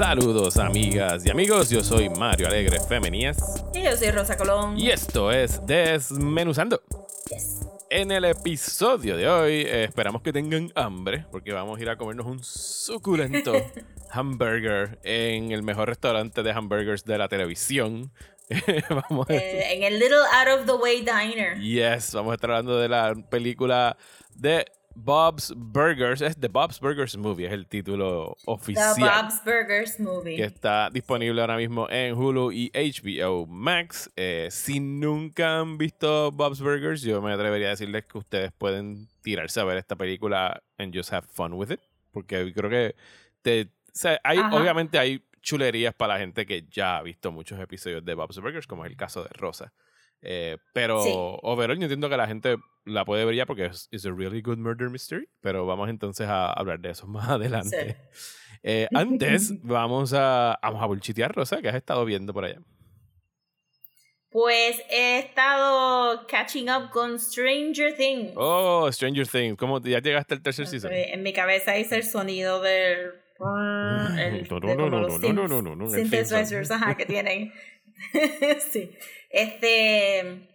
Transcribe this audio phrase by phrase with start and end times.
[0.00, 3.36] Saludos amigas y amigos, yo soy Mario Alegre Femenías
[3.74, 4.78] Y yo soy Rosa Colón.
[4.78, 6.80] y esto es Desmenuzando.
[7.28, 7.66] Yes.
[7.90, 11.98] En el episodio de hoy eh, esperamos que tengan hambre porque vamos a ir a
[11.98, 13.52] comernos un suculento
[14.10, 18.10] hamburger en el mejor restaurante de hamburgers de la televisión.
[18.88, 21.60] vamos a Eh, en el Little Out of the Way Diner.
[21.60, 23.98] Yes, vamos a estar hablando de la película
[24.34, 26.20] de Bob's Burgers.
[26.20, 28.94] Es The Bob's Burgers Movie, es el título The oficial.
[28.98, 30.36] Bob's Burgers Movie.
[30.36, 34.10] que está disponible ahora mismo en Hulu y HBO Max.
[34.16, 39.08] Eh, si nunca han visto Bob's Burgers, yo me atrevería a decirles que ustedes pueden
[39.22, 41.80] tirarse a ver esta película and just have fun with it.
[42.12, 42.94] Porque creo que
[43.42, 44.56] te, o sea, hay, Ajá.
[44.56, 48.66] obviamente hay chulerías para la gente que ya ha visto muchos episodios de Bob's Burgers,
[48.66, 49.72] como es el caso de Rosa.
[50.22, 51.12] Eh, pero Sí.
[51.14, 54.40] overall yo entiendo que la gente la puede ver ya porque es it's a really
[54.42, 55.28] good murder mystery.
[55.40, 57.96] Pero vamos entonces a hablar de eso más adelante.
[58.62, 62.60] Eh, antes, vamos a, vamos a bullchitear, Rosa, que has estado viendo por allá.
[64.32, 68.32] Pues he estado catching up con Stranger Things.
[68.36, 69.56] Oh, Stranger Things.
[69.56, 70.92] ¿Cómo ya llegaste al tercer season?
[70.92, 73.12] En mi cabeza hice el sonido del.
[74.18, 76.76] El, de como los No, no, no, no, no, no, el theme synthesizers, song.
[76.76, 77.52] ajá, que tienen.
[78.70, 78.90] sí.
[79.30, 80.46] Este.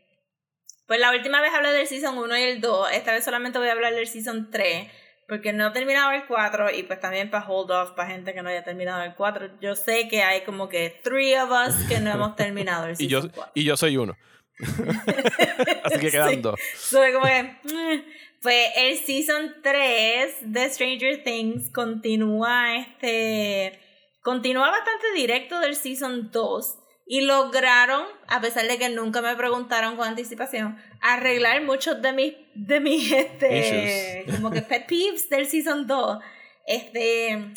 [0.88, 2.92] Pues la última vez hablé del season 1 y el 2.
[2.94, 4.88] Esta vez solamente voy a hablar del season 3.
[5.28, 8.44] Porque no he terminado el 4 y pues también para hold off para gente que
[8.44, 9.60] no haya terminado el 4.
[9.60, 13.08] Yo sé que hay como que three of us que no hemos terminado el Y
[13.08, 13.52] yo, season 4.
[13.56, 14.16] y yo soy uno.
[15.84, 16.36] Así que quedan Sí.
[16.38, 16.60] dos.
[16.78, 17.44] Soy como que.
[17.64, 18.04] mm.
[18.42, 23.80] Pues el season 3 de Stranger Things continúa este.
[24.22, 26.78] Continúa bastante directo del season 2.
[27.06, 32.34] Y lograron, a pesar de que nunca me preguntaron con anticipación, arreglar muchos de mis,
[32.56, 34.36] de mis este, Issues.
[34.36, 36.20] como que pet peeves del season 2.
[36.66, 37.54] Este,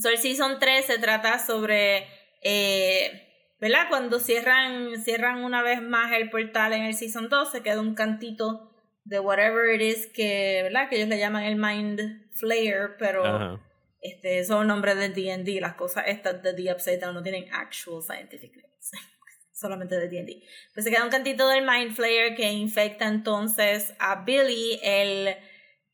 [0.00, 2.06] so el season 3 se trata sobre,
[2.42, 3.88] eh, ¿verdad?
[3.90, 7.94] Cuando cierran, cierran una vez más el portal en el season 2, se queda un
[7.94, 8.70] cantito
[9.04, 10.88] de whatever it is que, ¿verdad?
[10.88, 13.60] Que ellos le llaman el Mind Flayer, pero.
[14.02, 18.02] Este, son nombres de D&D, las cosas estas de The Upside Down no tienen actual
[18.02, 18.90] scientific names.
[19.52, 20.42] Solamente de D&D.
[20.74, 25.36] Pues se queda un cantito del Mind Flayer que infecta entonces a Billy, el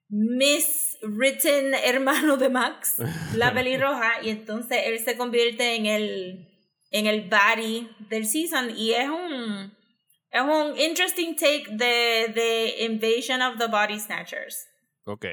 [0.09, 2.97] miswritten hermano de Max,
[3.35, 6.49] la pelirroja, y entonces él se convierte en el
[6.91, 9.77] en el body del season y es un
[10.31, 14.67] es un interesting take de de Invasion of the Body Snatchers.
[15.05, 15.27] Ok.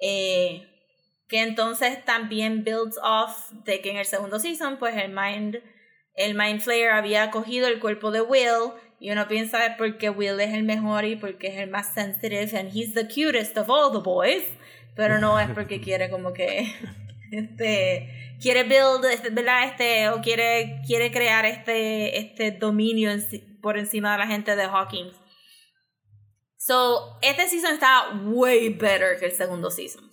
[0.00, 0.71] Eh,
[1.32, 5.62] que entonces también builds off de que en el segundo season, pues el Mind,
[6.14, 8.74] el Mind Flayer había cogido el cuerpo de Will.
[9.00, 12.76] Y uno piensa porque Will es el mejor y porque es el más sensitive and
[12.76, 14.44] he's the cutest of all the boys.
[14.94, 16.70] Pero no es porque quiere como que
[17.30, 19.64] este quiere build, este, ¿verdad?
[19.64, 23.10] Este, o quiere, quiere crear este, este dominio
[23.62, 25.21] por encima de la gente de Hawkins.
[26.64, 30.08] So, este season está way better que el segundo season.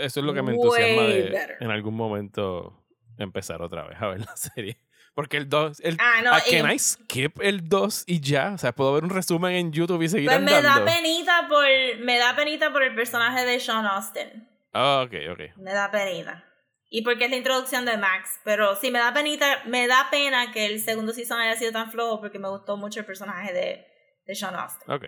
[0.00, 1.56] Eso es lo que me Way entusiasma de better.
[1.60, 2.82] en algún momento
[3.18, 4.78] empezar otra vez a ver la serie.
[5.14, 8.52] Porque el 2, el, Ah, no, ah, y- can I skip el 2 y ya?
[8.54, 10.86] O sea, puedo ver un resumen en YouTube y seguir Pues me andando.
[10.86, 11.66] da penita por
[12.00, 14.48] me da penita por el personaje de Sean Austin.
[14.72, 15.58] Ah, ok, ok.
[15.58, 16.42] Me da penita.
[16.88, 20.52] Y porque es la introducción de Max, pero sí me da penita, me da pena
[20.52, 23.86] que el segundo season haya sido tan flojo porque me gustó mucho el personaje de,
[24.24, 24.90] de Sean Austin.
[24.90, 25.04] Ok.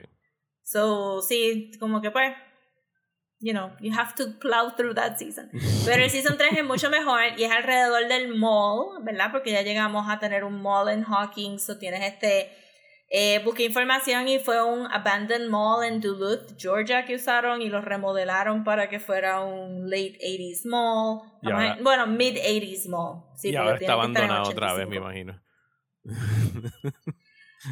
[0.64, 2.34] So, sí, como que pues
[3.40, 5.50] you know, you have to plow through that season.
[5.84, 9.30] Pero el season 3 es mucho mejor y es alrededor del mall, ¿verdad?
[9.30, 12.50] Porque ya llegamos a tener un mall en Hawkins, o tienes este
[13.10, 17.82] eh, busqué información y fue un abandoned mall en Duluth, Georgia que usaron y lo
[17.82, 21.20] remodelaron para que fuera un late 80s mall.
[21.42, 23.24] Ahora- bueno, mid 80s mall.
[23.36, 25.04] Sí, y ahora está abandonado otra vez, me 85.
[25.04, 25.42] imagino.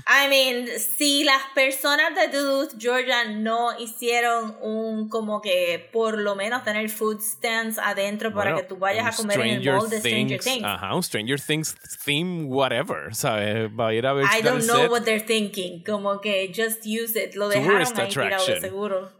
[0.06, 6.34] I mean, si las personas de Duluth, Georgia no hicieron un como que por lo
[6.34, 9.74] menos tener food stands adentro para Bueno, que tú vayas a comer en el Stranger
[9.74, 10.64] mall de Stranger Things, Things.
[10.64, 13.68] Ajá, un Stranger Things theme whatever, ¿sabes?
[13.78, 14.90] Va a ir a ver I don't know set.
[14.90, 15.82] what they're thinking.
[15.84, 17.34] Como que just use it.
[17.34, 18.60] Lo dejaron Tourist ahí tirado de attraction.
[18.60, 19.12] seguro.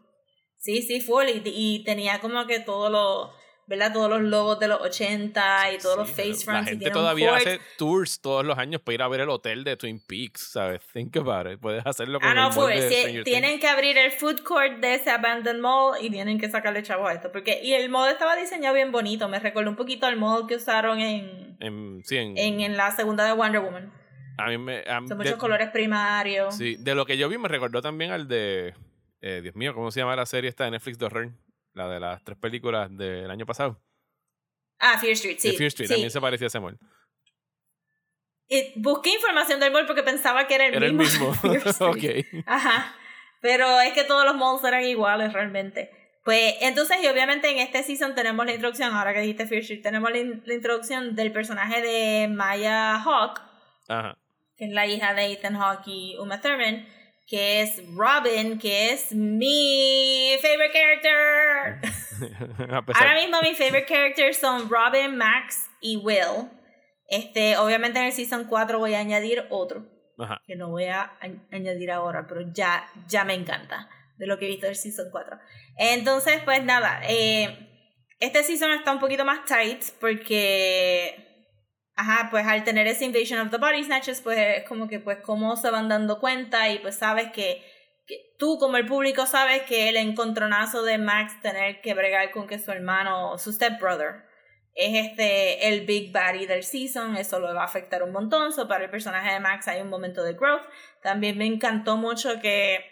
[0.58, 1.28] Sí, sí, full.
[1.28, 3.41] Y, y tenía como que todo lo.
[3.66, 3.92] ¿Verdad?
[3.92, 6.64] Todos los logos de los 80 y todos los Sí, face pero fronts.
[6.64, 9.76] La gente todavía hace tours todos los años para ir a ver el hotel de
[9.76, 10.80] Twin Peaks, ¿sabes?
[10.92, 11.58] Think about it.
[11.60, 12.70] Puedes hacerlo con Ah, el no, mall full.
[12.72, 13.60] de Stranger tienen Things.
[13.62, 17.12] que abrir el food court de ese abandoned mall y tienen que sacarle chavo a
[17.14, 17.30] esto.
[17.32, 19.28] Porque, y el mall estaba diseñado bien bonito.
[19.28, 22.90] Me recordó un poquito al mall que usaron en, En, sí, en, en, en la
[22.90, 23.92] segunda de Wonder Woman.
[24.38, 26.56] a mí me, a- Son de, muchos colores primarios.
[26.56, 28.74] sí, de lo que yo vi me recordó también al de,
[29.20, 31.30] eh, Dios mío, ¿cómo se llama la serie esta de Netflix de horror?
[31.74, 33.80] La de las tres películas del año pasado.
[34.78, 35.50] Ah, Fear Street, sí.
[35.52, 35.94] de Fear Street, sí.
[35.94, 36.78] también se parecía a ese mall.
[38.48, 41.30] Y busqué información del mall porque pensaba que era el Era el mismo.
[41.30, 41.52] mismo.
[41.88, 42.04] Ok.
[42.46, 42.94] Ajá.
[43.40, 45.90] Pero es que todos los malls eran iguales realmente.
[46.24, 49.82] Pues entonces, y obviamente en este season tenemos la introducción, ahora que dijiste Fear Street,
[49.82, 53.40] tenemos la, in- la introducción del personaje de Maya Hawk,
[53.88, 54.16] Ajá.
[54.56, 56.86] que es la hija de Ethan Hawke y Uma Thurman,
[57.26, 61.80] que es Robin, que es mi favorite character.
[62.94, 66.50] Ahora mismo mis favorite characters son Robin, Max y Will.
[67.08, 69.86] Este, obviamente en el season 4 voy a añadir otro
[70.18, 70.40] Ajá.
[70.46, 74.44] que no voy a añ- añadir ahora, pero ya, ya me encanta de lo que
[74.46, 75.36] he visto del Season 4.
[75.76, 77.68] Entonces, pues nada, eh,
[78.20, 81.31] este season está un poquito más tight porque,
[82.02, 85.18] ajá, pues al tener ese Invasion of the Body Snatchers, pues es como que, pues,
[85.18, 87.62] cómo se van dando cuenta y pues sabes que,
[88.06, 92.48] que tú como el público sabes que el encontronazo de Max tener que bregar con
[92.48, 94.24] que su hermano, su stepbrother,
[94.74, 98.66] es este el big baddie del season, eso lo va a afectar un montón, so
[98.66, 100.62] para el personaje de Max hay un momento de growth.
[101.02, 102.84] También me encantó mucho que,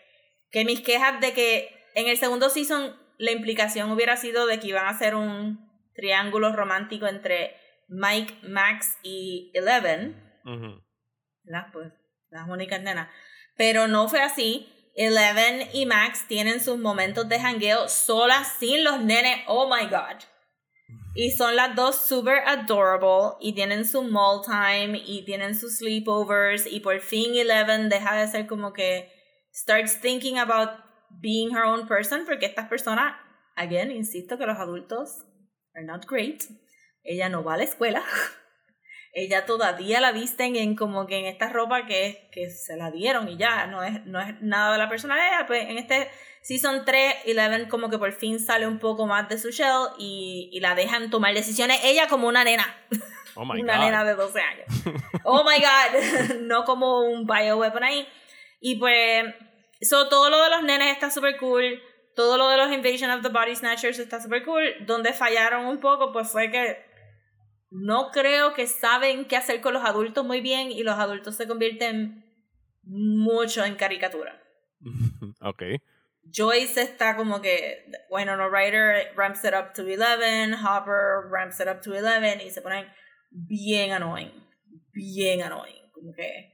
[0.50, 4.68] que mis quejas de que en el segundo season la implicación hubiera sido de que
[4.68, 7.56] iban a hacer un triángulo romántico entre
[7.90, 10.16] Mike, Max y Eleven.
[11.42, 11.66] ¿verdad?
[11.72, 11.92] Pues
[12.30, 13.08] las únicas nenas.
[13.56, 14.68] Pero no fue así.
[14.94, 19.40] Eleven y Max tienen sus momentos de jangueo solas sin los nenes.
[19.46, 20.22] Oh my god.
[21.14, 26.66] Y son las dos super adorable y tienen su mall time y tienen sus sleepovers
[26.66, 29.10] y por fin Eleven deja de ser como que
[29.52, 30.70] starts thinking about
[31.20, 33.16] being her own person porque estas personas,
[33.56, 35.24] again, insisto que los adultos
[35.74, 36.44] are not great.
[37.02, 38.02] Ella no va a la escuela.
[39.12, 43.28] Ella todavía la visten en como que en esta ropa que, que se la dieron
[43.28, 45.46] y ya, no es, no es nada de la personalidad.
[45.48, 46.08] Pues en este
[46.42, 50.48] Season 3, Eleven como que por fin sale un poco más de su shell y,
[50.52, 52.66] y la dejan tomar decisiones ella como una nena.
[53.34, 53.84] Oh my una God.
[53.84, 54.66] nena de 12 años.
[55.22, 58.08] Oh my god, no como un bioweapon ahí.
[58.58, 59.24] Y pues,
[59.82, 61.80] so, todo lo de los nenes está súper cool.
[62.16, 64.62] Todo lo de los Invasion of the Body Snatchers está súper cool.
[64.86, 66.89] Donde fallaron un poco, pues fue que
[67.70, 71.46] no creo que saben qué hacer con los adultos muy bien y los adultos se
[71.46, 72.24] convierten
[72.82, 74.42] mucho en caricatura.
[75.40, 75.62] ok.
[76.32, 81.66] Joyce está como que, bueno, no Ryder ramps it up to 11, Hopper ramps it
[81.68, 82.86] up to 11 y se ponen
[83.30, 84.32] bien annoying,
[84.92, 86.52] bien annoying, como que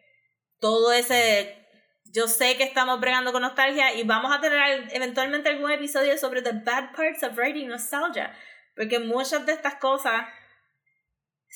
[0.60, 1.66] todo ese,
[2.04, 6.16] yo sé que estamos bregando con nostalgia y vamos a tener al- eventualmente algún episodio
[6.16, 8.32] sobre the bad parts of writing nostalgia,
[8.76, 10.26] porque muchas de estas cosas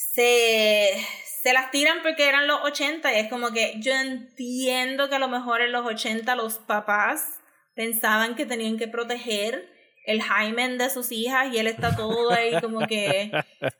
[0.01, 1.07] se,
[1.43, 5.19] se las tiran porque eran los 80 y es como que yo entiendo que a
[5.19, 7.41] lo mejor en los 80 los papás
[7.75, 9.69] pensaban que tenían que proteger
[10.07, 13.31] el hymen de sus hijas y él está todo ahí como que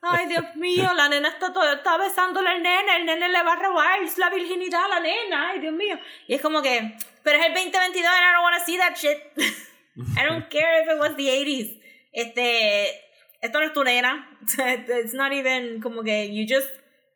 [0.01, 3.53] ay Dios mío la nena está todo, está besándole al nene el nene le va
[3.53, 7.39] a robar la virginidad a la nena ay Dios mío y es como que pero
[7.39, 9.17] es el 2022 and I don't want to see that shit.
[10.17, 11.81] I don't care if it was the 80s
[12.13, 13.10] este
[13.41, 14.37] esto no es tu nena.
[15.03, 16.69] It's not even como que you just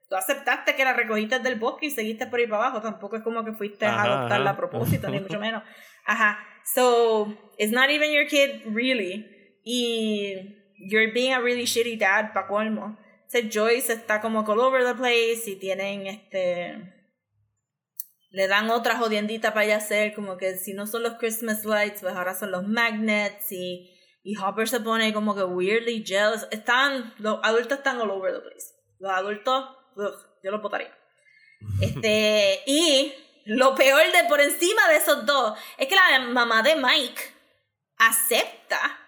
[0.09, 2.81] tú aceptaste que la recogiste del bosque y seguiste por ahí para abajo.
[2.81, 5.63] Tampoco es como que fuiste Ajá, a adoptarla a propósito ni mucho menos.
[6.05, 6.39] Ajá.
[6.73, 9.25] So it's not even your kid really.
[9.63, 12.97] Y you're being a really shitty dad pa' colmo.
[13.27, 16.91] Ese Joyce está como all over the place y tienen este
[18.29, 22.01] le dan otra jodiendita para ella hacer como que si no son los Christmas lights
[22.01, 23.94] pues ahora son los magnets y
[24.25, 28.41] y Hopper se pone como que weirdly jealous están los adultos están all over the
[28.41, 30.91] place los adultos ugh, yo los votaría
[31.81, 33.13] este y
[33.45, 37.21] lo peor de por encima de esos dos es que la mamá de Mike
[37.97, 38.99] acepta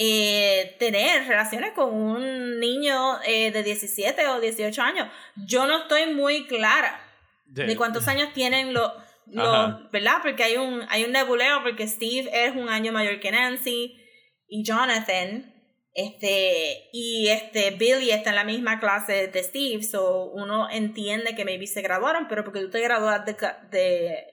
[0.00, 5.08] eh, tener relaciones con un niño eh, de 17 o 18 años.
[5.34, 7.00] Yo no estoy muy clara
[7.46, 8.92] de cuántos años tienen los,
[9.26, 9.90] los.
[9.90, 10.18] ¿verdad?
[10.22, 14.00] Porque hay un, hay un nebuleo porque Steve es un año mayor que Nancy
[14.48, 15.54] y Jonathan,
[15.94, 21.44] este, y este Billy está en la misma clase de Steve, so uno entiende que
[21.44, 23.36] maybe se graduaron, pero porque tú te gradúas de,
[23.70, 24.24] de,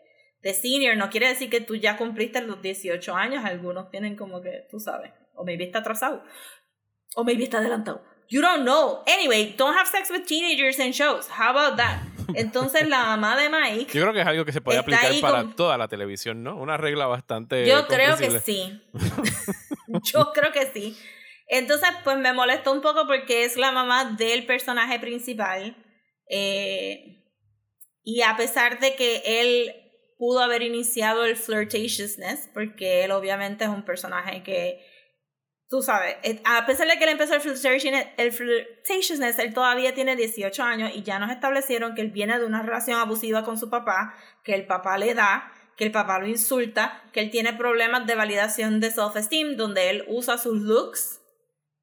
[0.41, 4.41] de senior no quiere decir que tú ya cumpliste los 18 años, algunos tienen como
[4.41, 6.23] que, tú sabes, o maybe está atrasado.
[7.15, 8.03] O maybe está adelantado.
[8.27, 9.03] You don't know.
[9.07, 11.27] Anyway, don't have sex with teenagers in shows.
[11.29, 12.14] How about that?
[12.33, 13.93] Entonces la mamá de Mike.
[13.93, 16.55] Yo creo que es algo que se puede aplicar para con- toda la televisión, ¿no?
[16.57, 17.67] Una regla bastante.
[17.67, 18.81] Yo creo que sí.
[20.13, 20.97] Yo creo que sí.
[21.47, 25.75] Entonces, pues me molestó un poco porque es la mamá del personaje principal.
[26.29, 27.11] eh,
[28.07, 29.73] y a pesar de que él
[30.19, 34.79] pudo haber iniciado el flirtatiousness, porque él obviamente es un personaje que,
[35.69, 39.93] tú sabes, eh, a pesar de que él empezó el flirtation- el flirtatiousness, él todavía
[39.93, 43.57] tiene 18 años y ya nos establecieron que él viene de una relación abusiva con
[43.57, 47.53] su papá, que el papá le da, que el papá lo insulta, que él tiene
[47.53, 51.21] problemas de validación de self-esteem, donde él usa sus looks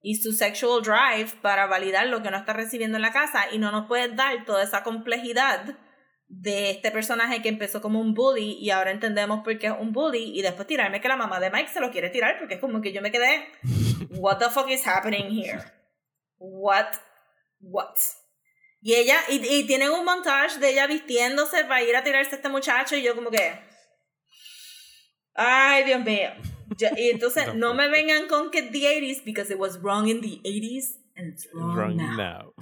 [0.01, 3.59] y su sexual drive para validar lo que no está recibiendo en la casa y
[3.59, 5.77] no nos puede dar toda esa complejidad
[6.35, 9.93] de este personaje que empezó como un bully y ahora entendemos por qué es un
[9.93, 12.61] bully y después tirarme que la mamá de Mike se lo quiere tirar porque es
[12.61, 13.49] como que yo me quedé
[14.13, 15.63] what the fuck is happening here
[16.39, 16.87] what
[17.61, 17.95] what
[18.81, 22.37] y ella y, y tienen un montage de ella vistiéndose para ir a tirarse a
[22.37, 23.53] este muchacho y yo como que
[25.35, 26.31] ay Dios mío
[26.97, 30.41] y entonces no me vengan con que the 80s because it was wrong in the
[30.45, 32.17] 80s and it's wrong, Wrong now.
[32.17, 32.53] now.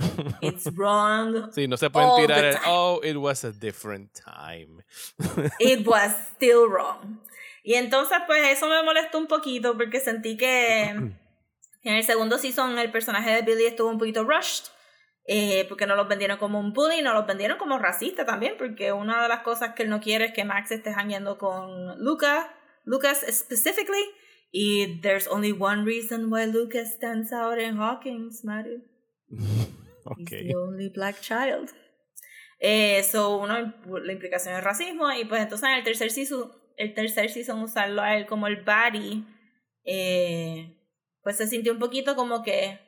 [0.42, 2.57] it's wrong sí, no se pueden all tirar el.
[2.66, 4.83] Oh, it was a different time.
[5.59, 7.21] it was still wrong.
[7.62, 10.85] Y entonces, pues eso me molestó un poquito porque sentí que
[11.83, 14.71] en el segundo season el personaje de Billy estuvo un poquito rushed.
[15.26, 18.90] eh, porque no los vendieron como un bully, no los vendieron como racista también, porque
[18.92, 22.52] una de las cosas que él no quiere es que Max esté jangueando con Luca,
[22.85, 24.02] Lucas specifically,
[24.52, 28.80] y there's only one reason why Lucas stands out in Hawkins, Mario.
[30.04, 30.19] Ok.
[30.19, 31.71] He's the only black child.
[32.59, 35.12] Eh, so, uno, la implicación es racismo.
[35.12, 38.62] Y pues entonces en el tercer season, el tercer season usarlo a él como el
[38.64, 39.25] baddie,
[39.85, 40.76] eh,
[41.23, 42.80] pues se sintió un poquito como que,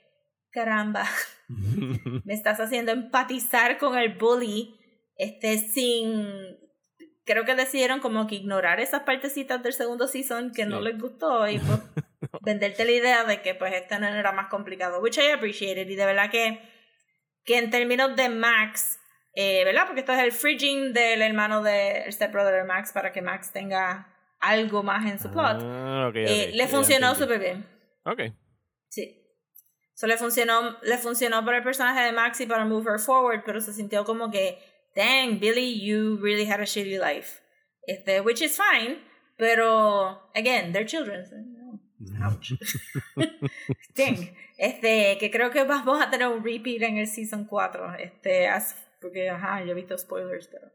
[0.51, 1.05] caramba,
[2.25, 4.75] me estás haciendo empatizar con el bully,
[5.17, 6.61] este, sin...
[7.25, 11.47] Creo que decidieron como que ignorar esas partecitas del segundo season que no les gustó
[11.49, 11.81] y pues
[12.43, 15.95] venderte la idea de que pues este no era más complicado, which I appreciated y
[15.95, 16.61] de verdad que,
[17.45, 18.99] que en términos de Max,
[19.35, 19.85] eh, ¿verdad?
[19.87, 24.09] Porque esto es el fridging del hermano del stepbrother de Max para que Max tenga
[24.41, 25.63] algo más en su plot.
[25.63, 27.65] Ah, ok, Eh, ok, le funcionó súper bien.
[28.05, 28.21] Ok.
[28.89, 29.19] Sí.
[29.95, 33.43] So le funcionó, le funcionó para el personaje de Max y para move her forward,
[33.47, 34.59] pero se sintió como que,
[34.95, 37.41] dang, Billy, you really had a shitty life.
[37.87, 38.99] Este, which is fine,
[39.39, 41.25] pero, again, they're children.
[42.23, 42.53] Ouch.
[43.97, 44.35] Dang.
[44.59, 47.95] Este, que creo que vamos a tener un repeat en el season 4.
[47.99, 50.69] Este, as- porque, ajá, yo he visto spoilers, pero.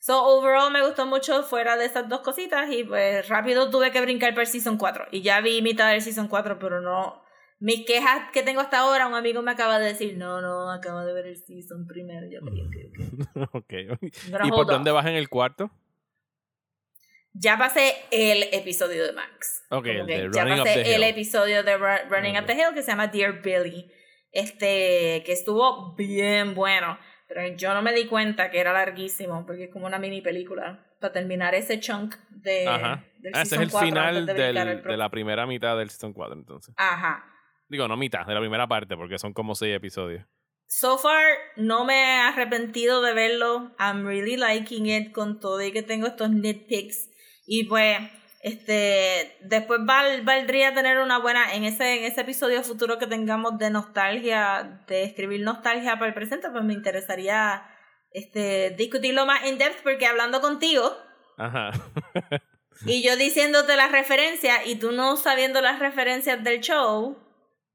[0.00, 4.00] So, overall me gustó mucho fuera de estas dos cositas y pues rápido tuve que
[4.00, 5.06] brincar para el Season 4.
[5.12, 7.22] Y ya vi mitad del Season 4, pero no...
[7.64, 11.00] Mis quejas que tengo hasta ahora, un amigo me acaba de decir, no, no, acabo
[11.04, 12.26] de ver el Season primero.
[12.28, 13.54] Yo, ok, ok, ok.
[13.54, 13.72] ok.
[13.72, 15.70] I'm gonna ¿Y por dónde vas en el cuarto?
[17.34, 19.64] Ya pasé el episodio de Max.
[19.70, 21.08] Ok, el de ya Running Up pasé the el Hill.
[21.08, 22.36] episodio de Ru- Running.
[22.38, 23.90] Up the Hill que se llama Dear Billy.
[24.32, 26.98] Este, que estuvo bien bueno.
[27.28, 30.84] Pero yo no me di cuenta que era larguísimo, porque es como una mini película.
[31.00, 33.04] Para terminar ese chunk de, Ajá.
[33.18, 36.34] del Ah, ese es el 4 final del- de la primera mitad del Season 4,
[36.34, 36.74] entonces.
[36.76, 37.24] Ajá.
[37.72, 40.26] Digo, no mitad, de la primera parte, porque son como seis episodios.
[40.66, 41.24] So far,
[41.56, 43.74] no me he arrepentido de verlo.
[43.78, 47.08] I'm really liking it con todo y que tengo estos nitpicks.
[47.46, 47.96] Y pues,
[48.42, 53.56] este, después val- valdría tener una buena, en ese, en ese episodio futuro que tengamos
[53.56, 57.62] de nostalgia, de escribir nostalgia para el presente, pues me interesaría
[58.10, 60.94] este, discutirlo más in depth porque hablando contigo
[61.38, 61.70] Ajá.
[62.86, 67.16] y yo diciéndote las referencias y tú no sabiendo las referencias del show,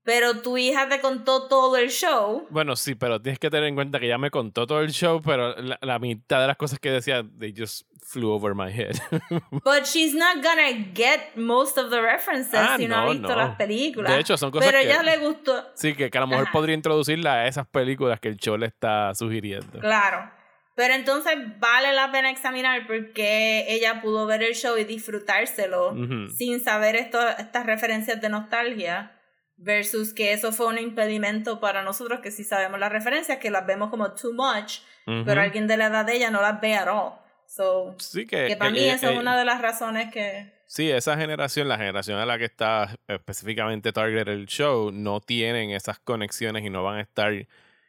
[0.07, 2.47] pero tu hija te contó todo el show.
[2.49, 5.21] Bueno, sí, pero tienes que tener en cuenta que ya me contó todo el show,
[5.21, 8.95] pero la, la mitad de las cosas que decía, they just flew over my head.
[9.51, 13.35] But she's not gonna get most of the references Ah, si no, ha visto no.
[13.35, 14.13] las películas.
[14.13, 15.65] De hecho, son cosas Pero que- ella le gustó.
[15.75, 16.53] sí, que, que a lo mejor Ajá.
[16.53, 19.77] podría introducirla a esas películas que el show le está sugiriendo.
[19.81, 20.31] Claro.
[20.75, 25.93] Pero entonces vale la pena examinar porque ella pudo ver el show y disfrutárselo
[26.33, 29.11] sin saber esto, estas referencias de nostalgia
[29.57, 33.65] versus que eso fue un impedimento para nosotros que sí sabemos las referencias, que las
[33.65, 34.79] vemos como too much,
[35.25, 37.13] pero alguien de la edad de ella no las ve at all.
[37.47, 40.53] So, Sí, que, que para mí eso es una de las razones que...
[40.65, 45.71] Sí, esa generación, la generación a la que está específicamente target el show, no tienen
[45.71, 47.33] esas conexiones y no van a estar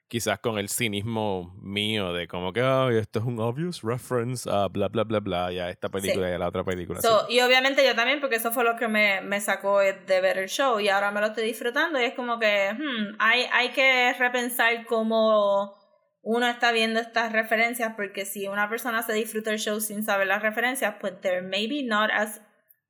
[0.08, 4.68] quizás con el cinismo mío de como que, ay, esto es un obvious reference a
[4.68, 7.00] bla, bla, bla, bla, ya esta película y a la otra película.
[7.00, 7.34] So, sí.
[7.34, 10.48] y obviamente yo también, porque eso fue lo que me, me sacó de ver el
[10.48, 14.14] show y ahora me lo estoy disfrutando y es como que hmm, hay, hay que
[14.14, 15.74] repensar cómo
[16.22, 20.26] uno está viendo estas referencias porque si una persona se disfruta el show sin saber
[20.26, 22.40] las referencias, pues they're maybe not as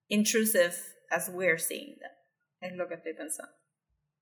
[0.09, 0.75] intrusive
[1.11, 2.11] as we're seeing them.
[2.61, 3.53] Es lo que estoy pensando.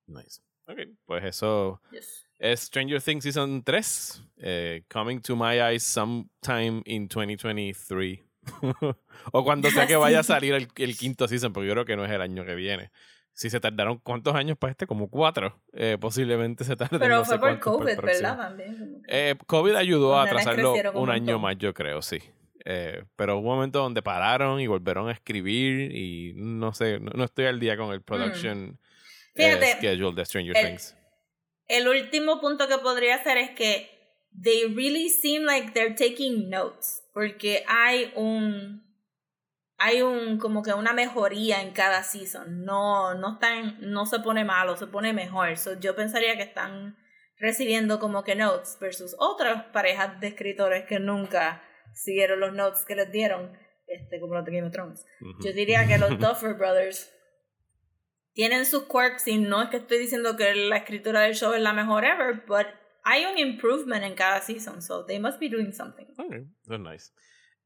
[0.06, 0.40] Nice.
[0.68, 2.26] Ok, pues eso Yes.
[2.38, 8.20] es Stranger Things Season 3, eh, coming to my eyes sometime in 2023.
[9.32, 11.96] o cuando sea que vaya a salir el, el quinto season, porque yo creo que
[11.96, 12.90] no es el año que viene.
[13.32, 14.86] Si se tardaron, ¿cuántos años para este?
[14.86, 15.60] Como cuatro.
[15.74, 16.98] Eh, posiblemente se tarden.
[16.98, 18.00] Pero no fue sé por COVID.
[18.00, 18.36] ¿verdad?
[18.38, 19.02] También.
[19.08, 22.18] Eh, COVID ayudó a atrasarlo un año más, yo creo, sí.
[22.64, 27.12] Eh, pero hubo un momento donde pararon y volvieron a escribir y no sé, no,
[27.14, 28.78] no estoy al día con el production Mm.
[29.36, 30.96] Fíjate, schedule de Stranger el- Things.
[31.68, 33.90] El último punto que podría hacer es que
[34.42, 37.02] they really seem like they're taking notes.
[37.12, 38.84] Porque hay un.
[39.78, 42.64] Hay un como que una mejoría en cada season.
[42.64, 45.56] No, no están, no se pone malo, se pone mejor.
[45.58, 46.96] So, yo pensaría que están
[47.38, 51.62] recibiendo como que notes versus otras parejas de escritores que nunca
[51.92, 53.52] siguieron los notes que les dieron,
[53.86, 55.04] este, como los de Game of Thrones.
[55.20, 55.46] Ujú.
[55.46, 57.12] Yo diría que los Duffer Brothers
[58.36, 61.60] tienen sus quirks y no es que estoy diciendo que la escritura del show es
[61.62, 62.66] la mejor ever, but
[63.02, 66.04] hay un improvement en cada season, so they must be doing something.
[66.18, 66.34] Ok,
[66.68, 67.12] that's nice.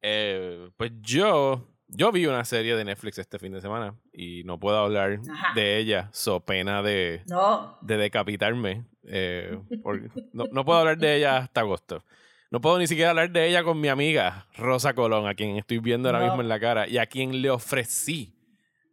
[0.01, 4.59] Eh, pues yo, yo vi una serie de Netflix este fin de semana y no
[4.61, 5.55] puedo hablar Ajá.
[5.55, 7.77] de ella, so pena de, No.
[7.83, 8.85] de decapitarme.
[9.13, 10.01] eh, por-
[10.33, 12.05] no, no puedo hablar de ella hasta agosto.
[12.51, 15.79] No puedo ni siquiera hablar de ella con mi amiga Rosa Colón, a quien estoy
[15.79, 16.27] viendo ahora No.
[16.27, 18.35] mismo en la cara y a quien le ofrecí,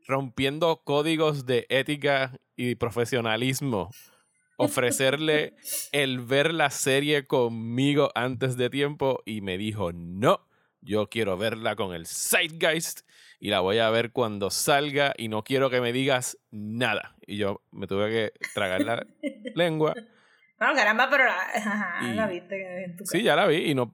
[0.07, 3.91] rompiendo códigos de ética y profesionalismo,
[4.57, 5.53] ofrecerle
[5.91, 10.47] el ver la serie conmigo antes de tiempo y me dijo, no,
[10.81, 13.01] yo quiero verla con el Zeitgeist
[13.39, 17.15] y la voy a ver cuando salga y no quiero que me digas nada.
[17.27, 19.05] Y yo me tuve que tragar la
[19.55, 19.93] lengua.
[20.57, 23.75] Bueno, caramba, pero la, ajá, Y- la viste en tu Sí, ya la vi y
[23.75, 23.93] no,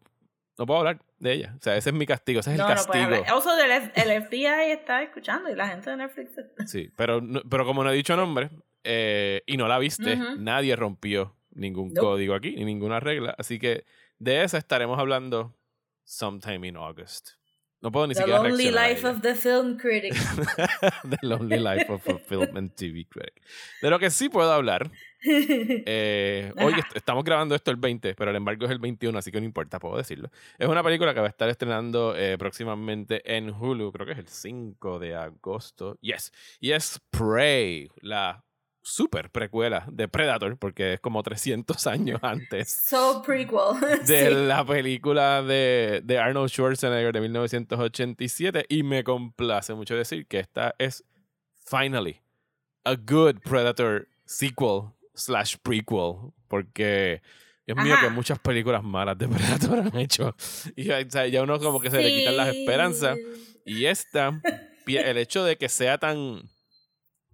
[0.58, 1.56] no puedo hablar de ella.
[1.60, 3.24] O sea, ese es mi castigo, ese es no, el no castigo.
[3.28, 6.32] Also, F- el FBI está escuchando y la gente de Netflix
[6.68, 8.50] Sí, pero, no- pero como no he dicho nombre
[8.84, 13.36] eh, y no la viste, nadie rompió ningún código aquí ni ninguna regla.
[13.38, 13.86] Así que
[14.20, 15.56] de esa estaremos hablando
[16.04, 17.30] sometime in August.
[17.82, 20.14] No puedo ni The siquiera Lonely Life of the Film Critic.
[21.10, 23.42] The Lonely Life of a Film and TV Critic.
[23.82, 24.90] De lo que sí puedo hablar,
[25.86, 29.32] eh, hoy est- estamos grabando esto el 20, pero el embargo es el 21, así
[29.32, 30.30] que no importa, puedo decirlo.
[30.58, 34.20] Es una película que va a estar estrenando eh, próximamente en Hulu, creo que es
[34.20, 35.98] el 5 de agosto.
[36.02, 36.32] Yes.
[36.60, 38.44] Y es Prey, la
[38.86, 43.80] super precuela de Predator, porque es como 300 años antes so prequel.
[44.06, 44.34] de Sí.
[44.34, 50.76] la película de, de Arnold Schwarzenegger de 1987 y me complace mucho decir que esta
[50.80, 51.04] es
[51.66, 52.20] finally
[52.84, 57.22] a good Predator sequel slash prequel porque
[57.66, 60.36] Dios mío que muchas películas malas de Predator han hecho.
[60.76, 63.18] Y ya, o sea, ya uno como que se le quitan las esperanzas.
[63.66, 64.42] Y esta
[64.86, 66.50] el hecho de que sea tan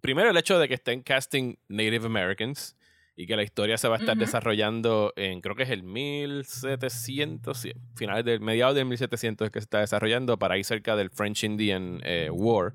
[0.01, 2.75] primero el hecho de que estén casting Native Americans
[3.15, 7.57] y que la historia se va a estar desarrollando en, creo que es el 1700,
[7.57, 11.09] sí, finales del, mediados del 1700 es que se está desarrollando para ir cerca del
[11.09, 12.73] French Indian eh, War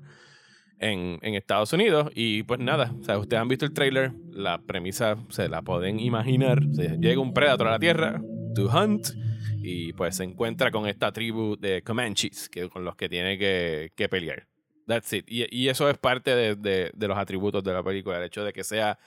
[0.79, 2.11] en, en Estados Unidos.
[2.15, 5.99] Y pues nada, o sea, ustedes han visto el trailer, la premisa se la pueden
[5.99, 6.59] imaginar.
[6.69, 8.21] O sea, llega un predator a la Tierra,
[8.55, 9.07] to hunt,
[9.61, 13.91] y pues se encuentra con esta tribu de Comanches, que, con los que tiene que,
[13.95, 14.47] que pelear.
[14.87, 15.25] That's it.
[15.27, 18.43] Y, y eso es parte de, de- de los atributos de la película, el hecho
[18.43, 18.99] de que sea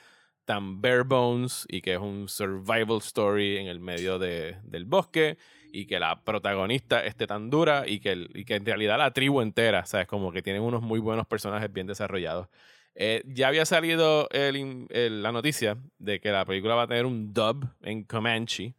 [0.43, 5.37] tan bare bones y que es un survival story en el medio de- del bosque
[5.71, 9.11] y que la protagonista esté tan dura y que, el- y que en realidad la
[9.11, 10.07] tribu entera, ¿sabes?
[10.07, 12.47] Como que tienen unos muy buenos personajes bien desarrollados.
[12.95, 14.87] Eh, ya había salido el
[15.21, 18.73] la noticia de que la película va a tener un dub en Comanche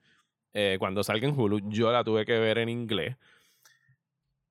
[0.53, 1.70] eh, cuando salga en Hulu.
[1.70, 3.16] Yo la tuve que ver en inglés.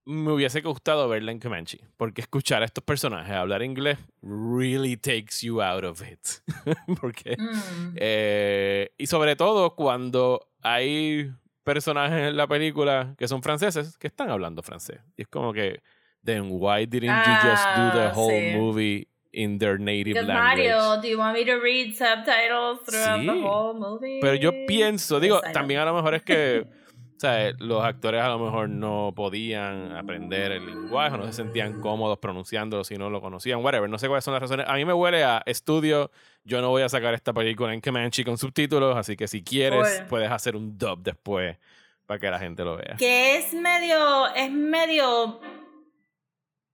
[0.06, 5.42] Me hubiese gustado verla en Comanche, porque escuchar a estos personajes hablar inglés really takes
[5.46, 6.20] you out of it.
[7.00, 7.94] porque Mm.
[7.98, 11.32] eh, y sobre todo cuando hay
[11.64, 15.00] personajes en la película que son franceses que están hablando francés.
[15.18, 15.82] Y es como que,
[16.24, 18.58] then why didn't you just do the Ah, whole sí.
[18.58, 20.68] movie in their native language?
[20.70, 23.26] Mario, do you want me to read subtitles throughout Sí.
[23.28, 24.20] the whole movie?
[24.22, 26.66] Pero yo pienso, digo, Yes, también a lo mejor es que
[27.20, 31.82] O sea, los actores a lo mejor no podían aprender el lenguaje, no se sentían
[31.82, 33.90] cómodos pronunciándolo si no lo conocían, whatever.
[33.90, 34.66] No sé cuáles son las razones.
[34.70, 36.12] A mí me huele a estudio.
[36.46, 39.82] Yo no voy a sacar esta película en Comanche con subtítulos, así que si quieres,
[39.82, 40.08] Bueno.
[40.08, 41.58] puedes hacer un dub después
[42.06, 42.96] para que la gente lo vea.
[42.98, 45.42] Que es medio, es medio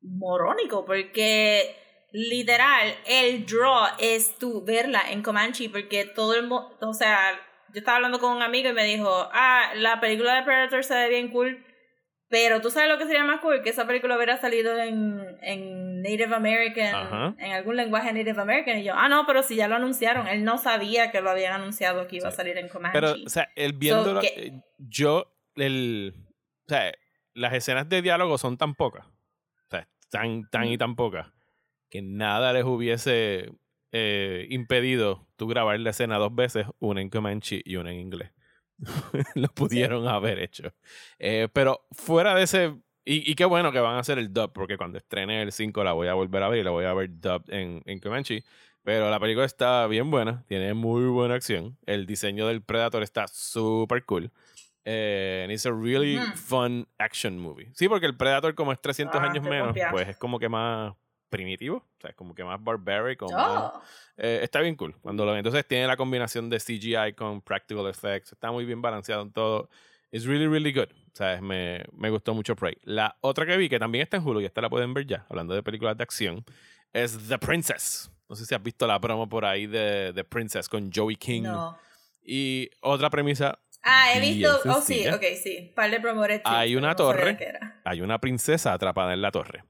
[0.01, 1.75] morónico, porque
[2.11, 7.31] literal, el draw es tú verla en Comanche, porque todo el mundo, o sea,
[7.75, 10.93] yo estaba hablando con un amigo y me dijo, ah, la película de Predator se
[10.93, 11.61] ve bien cool,
[12.29, 16.01] pero tú sabes lo que sería más cool, que esa película hubiera salido en, en
[16.01, 17.35] Native American, Ajá.
[17.37, 20.45] en algún lenguaje Native American, y yo, ah, no, pero si ya lo anunciaron, él
[20.45, 22.97] no sabía que lo habían anunciado que iba a salir en Comanche.
[22.97, 26.13] Pero, o sea, el viéndolo, que- eh, yo, el,
[26.65, 26.93] o sea,
[27.33, 31.27] las escenas de diálogo son tan pocas, o sea, tan, tan y tan pocas,
[31.89, 33.49] que nada les hubiese
[33.97, 38.31] eh, impedido tú grabar la escena dos veces, una en Comanche y una en inglés.
[39.35, 40.73] Lo pudieron haber hecho.
[41.17, 42.75] Eh, pero fuera de ese.
[43.05, 45.81] Y, y qué bueno que van a hacer el dub, porque cuando estrene el 5
[45.85, 48.43] la voy a volver a ver y la voy a ver dub en, en Comanche.
[48.83, 51.77] Pero la película está bien buena, tiene muy buena acción.
[51.85, 54.29] El diseño del Predator está súper cool.
[54.83, 56.35] Eh, and it's a really Ujú.
[56.35, 57.69] fun action movie.
[57.73, 60.93] Sí, porque el Predator, como es 300 Ah, años menos, pues es como que más
[61.35, 61.77] primitivo.
[61.77, 63.21] O sea, es como que más barbaric.
[63.23, 63.81] o más- Oh.
[64.17, 64.95] eh, está bien cool.
[65.01, 68.31] Cuando lo entonces tiene la combinación de CGI con practical effects.
[68.33, 69.69] Está muy bien balanceado en todo.
[70.11, 70.87] It's really, really good.
[71.11, 72.77] O sea, me, me gustó mucho Prey.
[72.83, 75.25] La otra que vi, que también está en Hulu, y esta la pueden ver ya,
[75.29, 76.45] hablando de películas de acción,
[76.93, 78.11] es The Princess.
[78.29, 81.43] No sé si has visto la promo por ahí de The Princess con Joey King.
[81.43, 81.77] No.
[82.23, 84.49] Y otra premisa, Ah, he visto.
[84.65, 85.15] Oh, sí, sencilla.
[85.15, 85.71] ok, sí.
[85.75, 86.41] Par de promotores.
[86.43, 87.37] Hay una torre.
[87.83, 89.63] hay una princesa atrapada en la torre.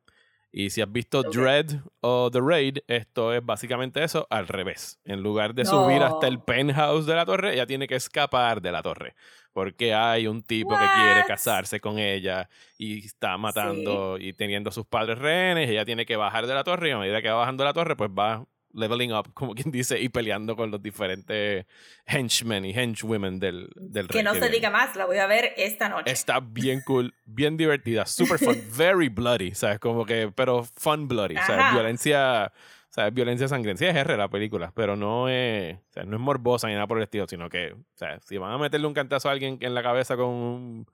[0.57, 1.21] Y si has visto.
[1.21, 5.01] Dread o The Raid, esto es básicamente eso al revés.
[5.03, 8.71] En lugar de subir hasta el penthouse de la torre, ella tiene que escapar de
[8.71, 9.15] la torre.
[9.51, 14.73] Porque hay un tipo que quiere casarse con ella y está matando y teniendo a
[14.73, 15.69] sus padres rehenes.
[15.69, 17.73] Ella tiene que bajar de la torre y a medida que va bajando de la
[17.73, 21.65] torre, pues va leveling up, como quien dice, y peleando con los diferentes
[22.05, 24.55] henchmen y henchwomen del, del Que rey no que se viene.
[24.57, 26.11] diga más, la voy a ver esta noche.
[26.11, 29.79] Está bien cool, bien divertida, super fun, very bloody, ¿sabes?
[29.79, 31.61] Como que, pero fun bloody, ¿sabes?
[31.61, 31.73] Ajá.
[31.73, 32.51] Violencia,
[32.89, 33.13] ¿sabes?
[33.13, 33.85] Violencia sangrienta.
[33.87, 37.03] Es R la película, pero no es, sea, no es morbosa ni nada por el
[37.03, 39.81] estilo, sino que, o sea, si van a meterle un cantazo a alguien en la
[39.83, 40.87] cabeza con un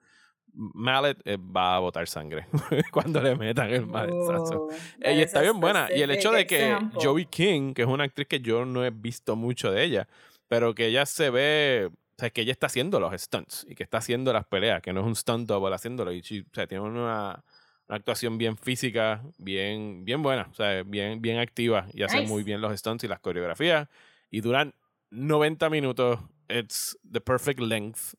[0.53, 2.47] mallet, eh, va a botar sangre
[2.91, 4.67] cuando le metan el malletazo.
[4.67, 4.69] Oh,
[5.01, 5.89] Eh, y está bien buena.
[5.93, 6.99] Y el hecho de que example.
[7.01, 10.07] Joey King, que es una actriz que yo no he visto mucho de ella,
[10.47, 13.83] pero que ella se ve, o sea, que ella está haciendo los stunts y que
[13.83, 16.11] está haciendo las peleas, que no es un stunt double haciéndolo.
[16.11, 17.43] Y o sea, tiene una,
[17.87, 22.43] una actuación bien física, bien, bien buena, o sea, bien, bien activa y hace muy
[22.43, 23.87] bien los stunts y las coreografías.
[24.29, 24.73] Y duran
[25.11, 26.19] 90 minutos.
[26.49, 28.15] It's the perfect length.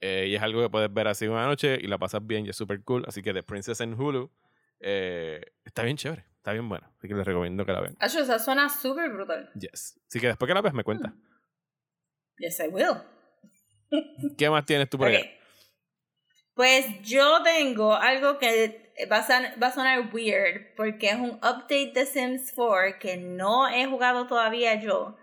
[0.00, 2.50] Eh, y es algo que puedes ver así una noche y la pasas bien y
[2.50, 3.04] es súper cool.
[3.06, 4.30] Así que The Princess en Hulu
[4.80, 6.86] eh, está bien chévere, está bien bueno.
[6.98, 7.96] Así que les recomiendo que la vean.
[8.00, 9.50] Acho, esa suena súper brutal.
[9.54, 9.98] Yes.
[10.08, 11.12] Así que después que la ves me cuentas.
[12.38, 12.96] Yes, I will.
[14.36, 15.14] ¿Qué más tienes tú por Ok.
[15.14, 15.30] allá?
[16.54, 21.30] Pues yo tengo algo que va a, son- va a sonar weird porque es un
[21.36, 25.16] update de Sims 4 que no he jugado todavía yo,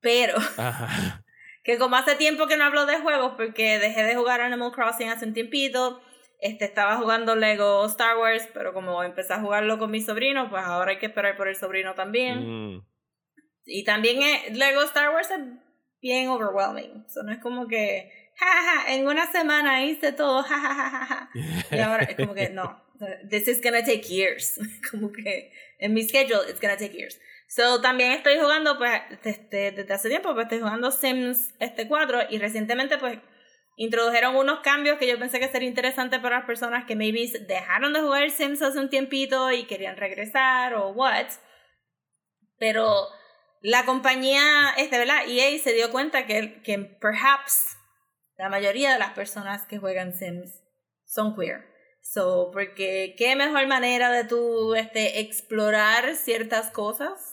[0.00, 1.21] pero Ajá.
[1.64, 5.08] Que como hace tiempo que no hablo de juegos porque dejé de jugar Animal Crossing
[5.08, 6.00] hace un tiempito,
[6.40, 10.64] este, estaba jugando Lego Star Wars, pero como empecé a jugarlo con mi sobrino, pues
[10.64, 12.74] ahora hay que esperar por el sobrino también.
[12.74, 12.86] Mm,
[13.64, 15.38] Y también es- Lego Star Wars es
[16.00, 17.04] bien overwhelming.
[17.08, 21.30] So, no es como que, jajaja, en una semana hice todo, jajajaja.
[21.70, 22.82] Y ahora es como que, no,
[23.30, 24.58] this is gonna take years.
[24.90, 27.20] como que en mi schedule, it's gonna take years.
[27.54, 32.20] So, también estoy jugando, pues, desde, desde hace tiempo, pues estoy jugando Sims este 4
[32.30, 33.18] y recientemente, pues,
[33.76, 37.92] introdujeron unos cambios que yo pensé que sería interesante para las personas que maybe dejaron
[37.92, 41.26] de jugar Sims hace un tiempito y querían regresar o what.
[42.56, 43.08] Pero
[43.60, 45.28] la compañía, este, ¿verdad?
[45.28, 47.76] EA se dio cuenta que, que perhaps
[48.38, 50.62] la mayoría de las personas que juegan Sims
[51.04, 51.66] son queer.
[52.00, 57.31] So, porque qué mejor manera de tú este, explorar ciertas cosas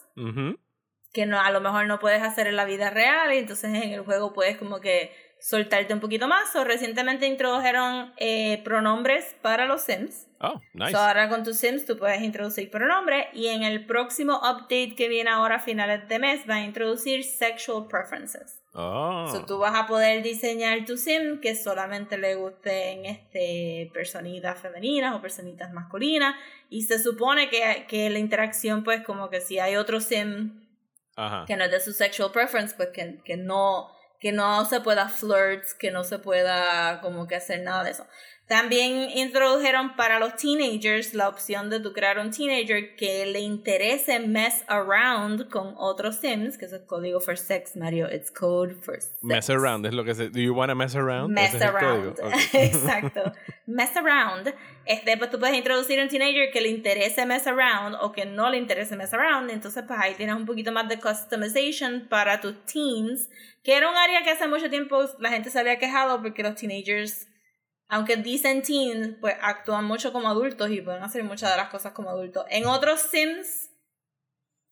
[1.12, 3.92] que no, a lo mejor no puedes hacer en la vida real y entonces en
[3.92, 6.56] el juego puedes como que soltarte un poquito más.
[6.56, 10.28] O recientemente introdujeron eh, pronombres para los Sims.
[10.40, 10.92] Oh, nice.
[10.92, 15.08] So, ahora con tus Sims tú puedes introducir pronombres y en el próximo update que
[15.08, 18.59] viene ahora a finales de mes va a introducir sexual preferences.
[18.74, 19.28] Oh.
[19.32, 25.16] So, tú vas a poder diseñar tu sim que solamente le gusten este, personitas femeninas
[25.16, 26.36] o personitas masculinas
[26.70, 30.68] y se supone que, que la interacción pues como que si hay otro sim
[31.16, 31.46] Ajá.
[31.48, 35.08] que no es de su sexual preference pues que, que no que no se pueda
[35.08, 38.06] flirt, que no se pueda como que hacer nada de eso.
[38.50, 44.20] También introdujeron para los teenagers la opción de tu crear un teenager que le interese
[44.20, 48.08] mess around con otros sims, que es código for sex, Mario.
[48.12, 49.16] It's code for sex.
[49.22, 50.30] Mess around es lo que se.
[50.30, 51.32] Do you wanna mess around?
[51.32, 52.16] Mess Ese es el around.
[52.16, 52.38] código.
[52.54, 53.34] Exacto.
[53.68, 54.52] mess around.
[54.84, 58.50] Este, pues tú puedes introducir un teenager que le interese mess around o que no
[58.50, 59.52] le interese mess around.
[59.52, 63.30] Entonces, pues ahí tienes un poquito más de customization para tus teens,
[63.64, 66.56] que era un área que hace mucho tiempo la gente se había quejado porque los
[66.56, 67.28] teenagers,
[67.90, 71.92] aunque dicen teens, pues actúan mucho como adultos y pueden hacer muchas de las cosas
[71.92, 72.46] como adultos.
[72.50, 73.72] En otros Sims,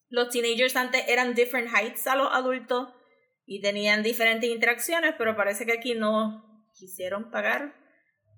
[0.08, 2.88] los teenagers antes eran different heights a los adultos
[3.44, 7.74] y tenían diferentes interacciones, pero parece que aquí no quisieron pagar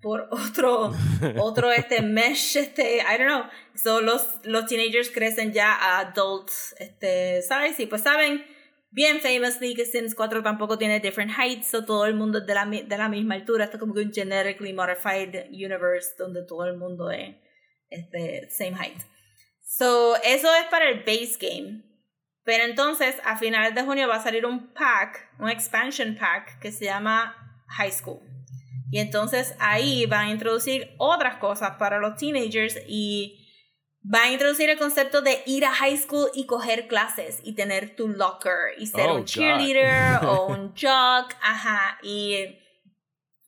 [0.01, 0.93] por otro
[1.39, 6.51] otro este mesh este I don't know so los los teenagers crecen ya a adult
[6.79, 8.43] este size y pues saben
[8.91, 12.55] bien famously que Sims 4 tampoco tiene different heights so todo el mundo es de
[12.55, 13.65] la, de la misma altura.
[13.65, 17.37] Esto es como que un genetically modified universe donde todo el mundo es
[17.89, 19.01] este same height.
[19.63, 21.85] So eso es para el base game.
[22.43, 26.73] Pero entonces a finales de junio va a salir un pack un expansion pack que
[26.73, 27.35] se llama
[27.69, 28.21] High School.
[28.91, 33.40] Y entonces ahí van a introducir otras cosas para los teenagers y
[34.03, 37.95] van a introducir el concepto de ir a high school y coger clases y tener
[37.97, 42.59] tu locker y ser Oh, un cheerleader o un jock, ajá, y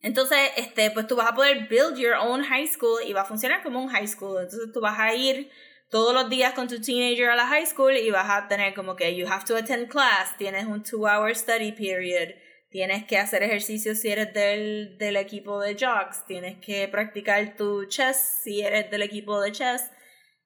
[0.02, 3.24] entonces este pues tú vas a poder build your own high school y va a
[3.24, 5.50] funcionar como un high school, entonces tú vas a ir
[5.90, 8.94] todos los días con tu teenager a la high school y vas a tener como
[8.94, 12.34] que you have to attend class, tienes un two hour study period,
[12.70, 17.86] tienes que hacer ejercicio si eres del, del equipo de jogs, tienes que practicar tu
[17.86, 19.90] chess si eres del equipo de chess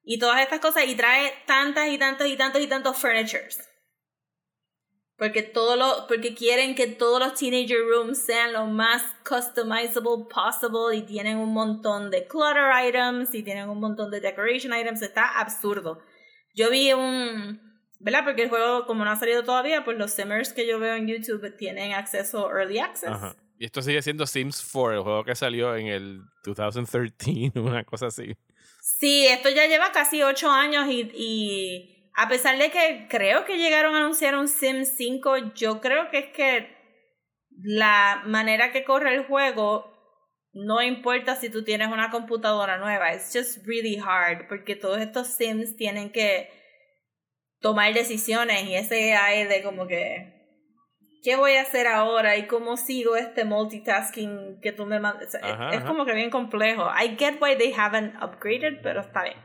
[0.09, 3.59] y todas estas cosas y trae tantas y tantos y tantos y tantos furnitures.
[5.17, 10.95] Porque todo lo, porque quieren que todos los teenager rooms sean lo más customizable possible
[10.95, 15.39] y tienen un montón de clutter items y tienen un montón de decoration items, está
[15.41, 15.99] absurdo.
[16.55, 17.59] Yo vi un,
[17.99, 18.23] ¿verdad?
[18.23, 21.07] Porque el juego como no ha salido todavía, pues los simmers que yo veo en
[21.07, 23.35] YouTube tienen acceso early access.
[23.59, 28.05] Y esto sigue siendo Sims 4, el juego que salió en el 2013, una cosa
[28.05, 28.37] así.
[28.99, 33.57] Sí, esto ya lleva casi ocho años y, y a pesar de que creo que
[33.57, 36.75] llegaron a anunciar un Sims 5, yo creo que es que
[37.51, 39.93] la manera que corre el juego
[40.53, 45.27] no importa si tú tienes una computadora nueva, it's just really hard porque todos estos
[45.27, 46.49] Sims tienen que
[47.59, 50.36] tomar decisiones y ese AI de como que
[51.27, 52.37] ¿qué voy a hacer ahora?
[52.37, 55.35] ¿Y cómo sigo este multitasking que tú me mandas?
[55.35, 55.85] Es- Ajá, es ajá.
[55.87, 56.83] como que bien complejo.
[56.89, 59.35] I get why they haven't upgraded, pero está bien.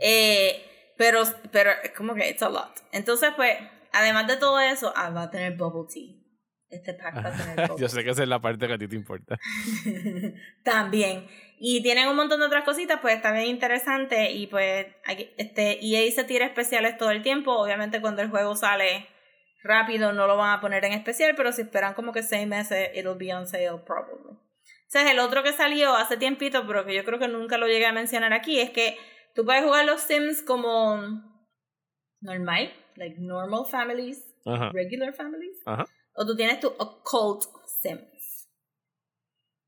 [0.00, 0.64] Eh,
[0.96, 2.70] pero, pero es como que it's a lot.
[2.92, 3.58] Entonces, pues,
[3.92, 6.14] además de todo eso, ah, va a tener bubble tea.
[6.70, 8.78] Este pack va a tener bubble Yo sé que esa es la parte que a
[8.78, 9.36] ti te importa.
[10.64, 11.26] también.
[11.60, 14.30] Y tienen un montón de otras cositas, pues está bien interesante.
[14.32, 17.52] Y pues aquí- este EA se tira especiales todo el tiempo.
[17.52, 19.08] Obviamente cuando el juego sale
[19.62, 22.90] rápido no lo van a poner en especial, pero si esperan como que seis meses,
[22.94, 24.38] it'll be on sale probably.
[24.86, 27.86] Entonces el otro que salió hace tiempito, pero que yo creo que nunca lo llegué
[27.86, 28.96] a mencionar aquí, es que
[29.34, 30.96] tú puedes jugar los Sims como
[32.20, 34.70] normal, like normal families, Ajá.
[34.72, 35.86] regular families, Ajá.
[36.14, 37.44] o tú tienes tu occult
[37.82, 38.48] Sims.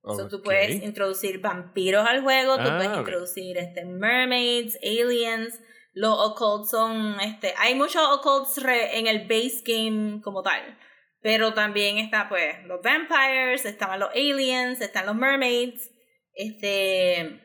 [0.03, 2.98] So, tú puedes introducir vampiros al juego, tú Ah, puedes ok.
[3.00, 5.61] introducir este, mermaids, aliens.
[6.01, 7.21] Los occults son.
[7.21, 10.79] Este, hay muchos occults en el base game como tal.
[11.21, 15.91] Pero también está, pues, los vampires, estaban los aliens, están los mermaids.
[16.33, 17.43] Este.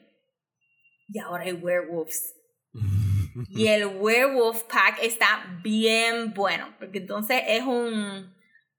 [1.09, 2.33] Y ahora hay werewolves.
[3.49, 8.33] Y el Werewolf Pack está bien bueno, porque entonces es un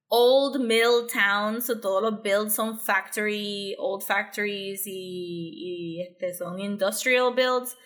[0.09, 6.59] old mill town, so todos los builds son factory, old factories y, y, este, son
[6.59, 7.77] industrial builds.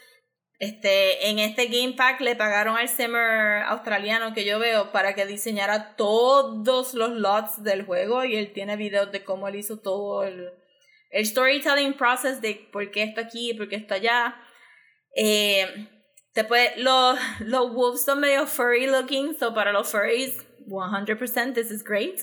[0.60, 5.24] Este, en este Game Pack le pagaron al Simmer australiano que yo veo para que
[5.24, 10.22] diseñara todos los lots del juego y él tiene videos de cómo él hizo todo
[10.22, 10.50] el,
[11.12, 14.36] el storytelling process de por qué esto aquí, por qué esto allá.
[15.16, 15.88] Eh,
[16.46, 21.82] puede, los, los wolves son medio furry looking, so para los furries, 100% this is
[21.82, 22.20] great.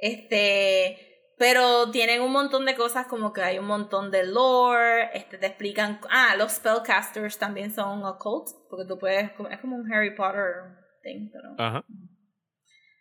[0.00, 1.09] Este,
[1.40, 5.46] pero tienen un montón de cosas como que hay un montón de lore, este, te
[5.46, 10.76] explican, ah, los spellcasters también son occult, porque tú puedes, es como un Harry Potter
[11.02, 11.54] thing, pero...
[11.56, 11.82] Ajá.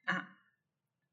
[0.06, 0.38] Ajá.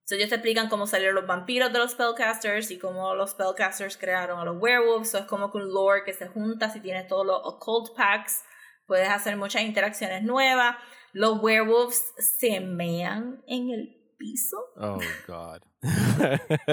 [0.04, 3.96] So, ellos te explican cómo salieron los vampiros de los spellcasters y cómo los spellcasters
[3.96, 5.10] crearon a los werewolves.
[5.10, 8.44] So, es como que un lore que se junta si tienes todos los occult packs.
[8.86, 10.76] Puedes hacer muchas interacciones nuevas.
[11.12, 14.58] Los werewolves se mean en el piso.
[14.76, 15.62] Oh, God.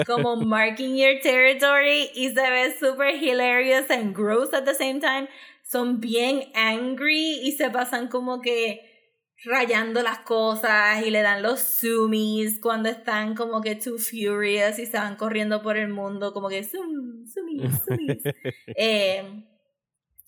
[0.06, 5.28] Como marking your territory y se ve super hilarious and gross at the same time.
[5.62, 8.94] Son bien angry y se pasan como que
[9.44, 14.86] rayando las cosas y le dan los zoomies cuando están como que too furious y
[14.86, 18.22] se van corriendo por el mundo como que zoom, zoomies, zoomies.
[18.76, 19.44] Eh,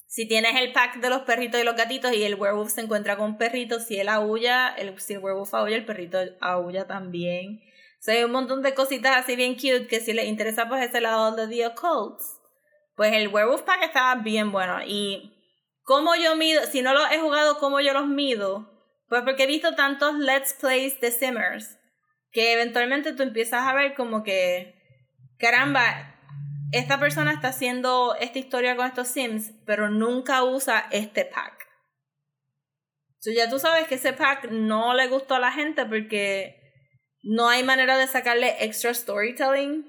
[0.07, 3.17] si tienes el pack de los perritos y los gatitos y el werewolf se encuentra
[3.17, 7.61] con perritos, si él aúlla, el, si el werewolf aúlla, el perrito aúlla también.
[7.99, 11.01] Sea, hay un montón de cositas así bien cute que si les interesa pues ese
[11.01, 12.21] lado de The Occult,
[12.95, 14.81] pues el werewolf pack estaba bien bueno.
[14.85, 15.33] Y
[15.83, 18.71] como yo mido, si no lo he jugado, como yo los mido,
[19.09, 21.79] pues porque he visto tantos Let's Plays de Simmers,
[22.33, 24.75] que eventualmente tú empiezas a ver como que,
[25.39, 26.15] caramba,
[26.73, 31.67] esta persona está haciendo esta historia con estos Sims, pero nunca usa este pack.
[33.21, 36.66] So ya tú sabes que ese pack no le gustó a la gente porque
[37.27, 39.85] no hay manera de sacarle extra storytelling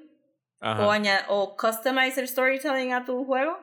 [0.60, 1.26] o, Ajá.
[1.30, 3.60] o customize el storytelling a tu juego.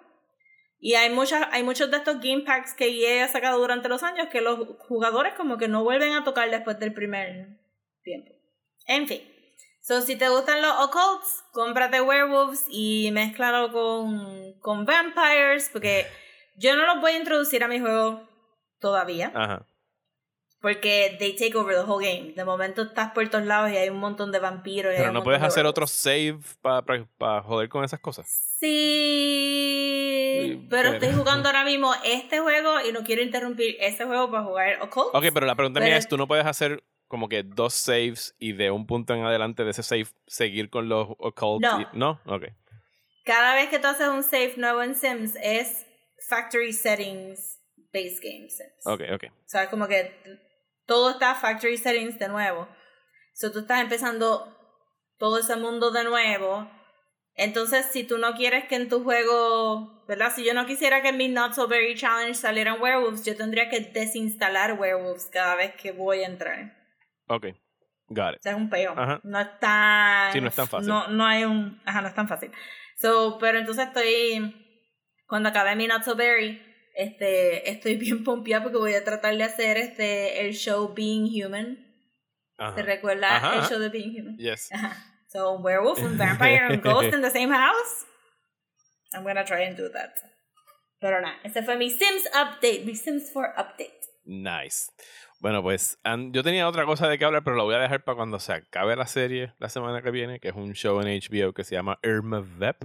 [0.79, 4.03] Y hay, muchas, hay muchos de estos game packs que EA ha sacado durante los
[4.03, 7.59] años que los jugadores como que no vuelven a tocar después del primer
[8.03, 8.31] tiempo.
[8.87, 9.23] En fin.
[9.81, 16.07] So, si te gustan los occults, cómprate werewolves y mézclalo con, con vampires, porque
[16.57, 18.29] yo no los voy a introducir a mi juego
[18.79, 19.67] todavía, Ajá.
[20.65, 22.33] Porque they take over the whole game.
[22.33, 24.95] De momento estás por todos lados y hay un montón de vampiros.
[24.95, 28.27] y Pero no puedes de hacer otro save para joder con esas cosas.
[28.59, 34.07] Sí, Sí, pero pero- estoy jugando ahora mismo este juego y no quiero interrumpir este
[34.07, 35.15] juego para jugar Occult.
[35.15, 38.35] Ok, pero la pregunta Pero- mía es, ¿tú no puedes hacer como que dos saves
[38.39, 41.61] y de un punto en adelante de ese save seguir con los occult?
[41.63, 41.81] No.
[41.83, 42.21] y- ¿No?
[42.25, 42.45] Ok.
[43.27, 45.87] Cada vez que tú haces un save nuevo en Sims es
[46.29, 47.61] Factory Settings
[47.93, 48.87] Base Game Sims.
[48.87, 49.25] Ok, ok.
[49.31, 50.13] O sea, es como que
[50.87, 52.69] todo está Factory Settings de nuevo.
[53.35, 54.57] So tú estás empezando
[55.19, 56.71] todo ese mundo de nuevo.
[57.37, 60.33] Entonces, si tú no quieres que en tu juego, ¿verdad?
[60.35, 63.69] Si yo no quisiera que en mi Not So Very Challenge salieran werewolves, yo tendría
[63.69, 66.77] que desinstalar werewolves cada vez que voy a entrar.
[67.27, 67.47] Ok.
[68.09, 68.41] Got it.
[68.41, 68.93] O sea, es un peo.
[68.97, 69.21] Ajá.
[69.25, 70.33] No es tan.
[70.33, 70.89] Sí, no es tan fácil.
[70.89, 71.81] No, no hay un.
[71.85, 72.53] Ajá, no es tan fácil.
[72.97, 74.61] So, pero entonces estoy.
[75.27, 76.63] Cuando acabe mi Not So Berry,
[76.95, 81.79] este, estoy bien pompeada porque voy a tratar de hacer este el show Being Human.
[82.57, 82.75] Ajá.
[82.77, 84.37] ¿Te recuerdas Ajá, el show de Being Human?
[84.39, 84.69] Yes.
[84.73, 84.97] Ajá.
[85.29, 88.07] So, werewolf, un vampire, un ghost in the same house.
[89.13, 90.13] I'm gonna try and do that.
[91.01, 94.01] Pero nada, ese fue mi Sims update, mi Sims 4 update.
[94.25, 94.91] Nice.
[95.41, 95.99] Bueno, pues
[96.31, 98.53] yo tenía otra cosa de que hablar, pero lo voy a dejar para cuando se
[98.55, 101.75] acabe la serie la semana que viene, que es un show en HBO que se
[101.75, 102.85] llama Irma Vep.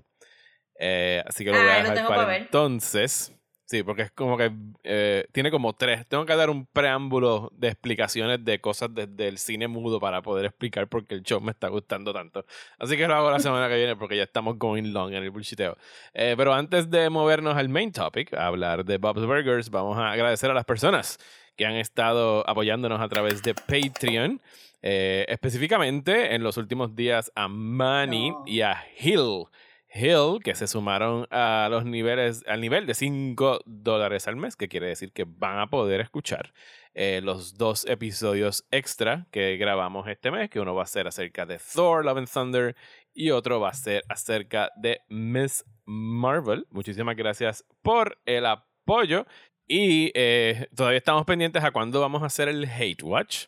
[0.78, 2.42] Eh, así que lo voy Ah, a lo dejar para ver.
[2.42, 3.32] entonces.
[3.70, 4.52] Sí, porque es como que
[4.84, 6.08] eh, tiene como tres.
[6.08, 10.46] Tengo que dar un preámbulo de explicaciones de cosas desde el cine mudo para poder
[10.48, 12.48] explicar por qué el show me está gustando tanto.
[12.80, 15.30] Así que lo hago la semana que viene porque ya estamos going long en el
[15.30, 15.78] bullshiteo.
[16.16, 20.14] Eh, pero antes de movernos al main topic, a hablar de Bob's Burgers, vamos a
[20.14, 21.20] agradecer a las personas
[21.56, 24.42] que han estado apoyándonos a través de Patreon.
[24.82, 28.44] Eh, específicamente en los últimos días a Manny No.
[28.48, 29.46] y a Hill.
[29.94, 34.68] Hill, que se sumaron a los niveles, al nivel de 5 dólares al mes, que
[34.68, 36.54] quiere decir que van a poder escuchar
[36.94, 41.46] eh, los dos episodios extra que grabamos este mes, que uno va a ser acerca
[41.46, 42.76] de Thor, Love and Thunder,
[43.14, 46.68] y otro va a ser acerca de Miss Marvel.
[46.70, 49.26] Muchísimas gracias por el apoyo.
[49.68, 53.46] Y eh, todavía estamos pendientes a cuándo vamos a hacer el Hate Watch.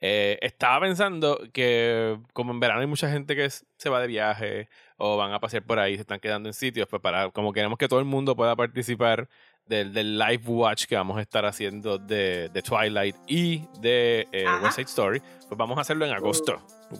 [0.00, 4.68] Eh, estaba pensando que como en verano hay mucha gente que se va de viaje
[5.06, 7.76] o van a pasear por ahí, se están quedando en sitios, pues para, como queremos
[7.76, 9.28] que todo el mundo pueda participar
[9.66, 14.46] del, del live watch que vamos a estar haciendo de, de Twilight y de eh.
[14.62, 16.58] West Side Story, pues vamos a hacerlo en agosto.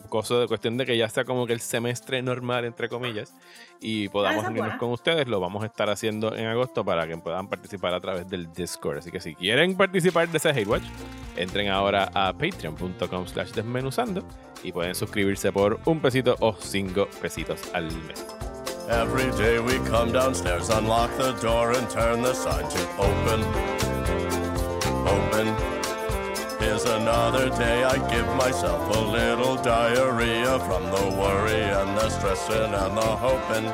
[0.09, 3.33] Cosa de cuestión de que ya sea como que el semestre normal, entre comillas,
[3.81, 4.79] y podamos esa es unirnos buena.
[4.79, 8.29] con ustedes, lo vamos a estar haciendo en agosto para que puedan participar a través
[8.29, 8.99] del Discord.
[8.99, 10.83] Así que si quieren participar de ese Hate Watch,
[11.37, 14.23] entren ahora a patreon.com slash desmenuzando
[14.63, 18.25] y pueden suscribirse por un pesito o cinco pesitos al mes.
[18.89, 23.41] Every day we come downstairs, unlock the door, and turn the sign to open.
[25.07, 25.75] Open.
[26.59, 32.73] Here's another day I give myself a little diarrhea from the worry and the stressing
[32.73, 33.65] and the hoping.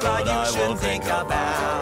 [0.00, 1.79] But I will think about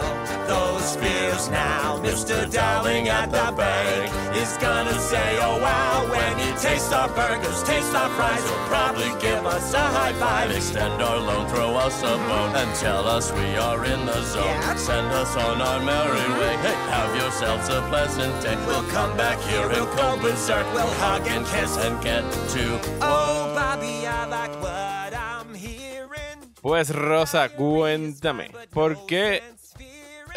[0.79, 1.97] those fears now.
[1.97, 7.63] Rooster Dowling at the bank is gonna say, oh wow, when he tastes our burgers,
[7.63, 12.01] taste our fries, he'll probably give us a high five, extend our loan, throw us
[12.01, 14.77] a bone, and tell us we are in the zone.
[14.77, 16.55] Send us on our merry way.
[16.63, 18.55] Hey, have yourselves a pleasant day.
[18.65, 20.65] We'll come back here and go berserk.
[20.73, 22.23] We'll hug and kiss and get
[22.53, 22.79] to.
[23.01, 23.55] Oh, oh.
[23.55, 26.39] Bobby, I like what I'm hearing.
[26.61, 29.41] Pues Rosa, cuéntame, ¿por qué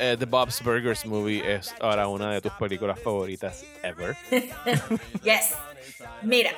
[0.02, 4.16] eh, The Bob's Burgers Movie es ahora una de tus películas favoritas ever?
[5.22, 5.54] Yes.
[6.22, 6.50] Mira,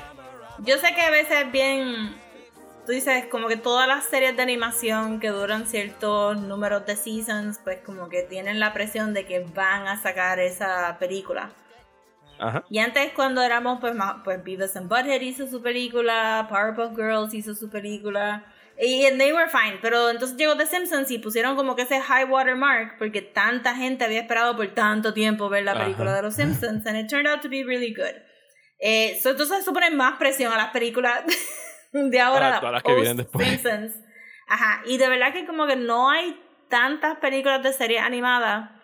[0.61, 2.17] yo sé que a veces es bien.
[2.87, 7.59] Tú dices, como que todas las series de animación que duran ciertos números de seasons,
[7.63, 11.51] pues como que tienen la presión de que van a sacar esa película.
[12.39, 12.65] Ajá.
[12.69, 17.33] Y antes cuando éramos, pues, más, pues Beavis and Butthead hizo su película, Powerpuff Girls
[17.33, 18.45] hizo su película,
[18.79, 22.01] y and they were fine, pero entonces llegó The Simpsons y pusieron como que ese
[22.01, 26.17] high water mark porque tanta gente había esperado por tanto tiempo ver la película Ajá.
[26.17, 28.15] de los Simpsons, and it turned out to be really good.
[28.81, 31.23] Eh, so, entonces eso pone más presión a las películas
[31.93, 33.47] de ahora, todas las que vienen después.
[33.47, 33.95] Simpsons.
[34.49, 38.83] Ajá, y de verdad que como que no hay tantas películas de serie animada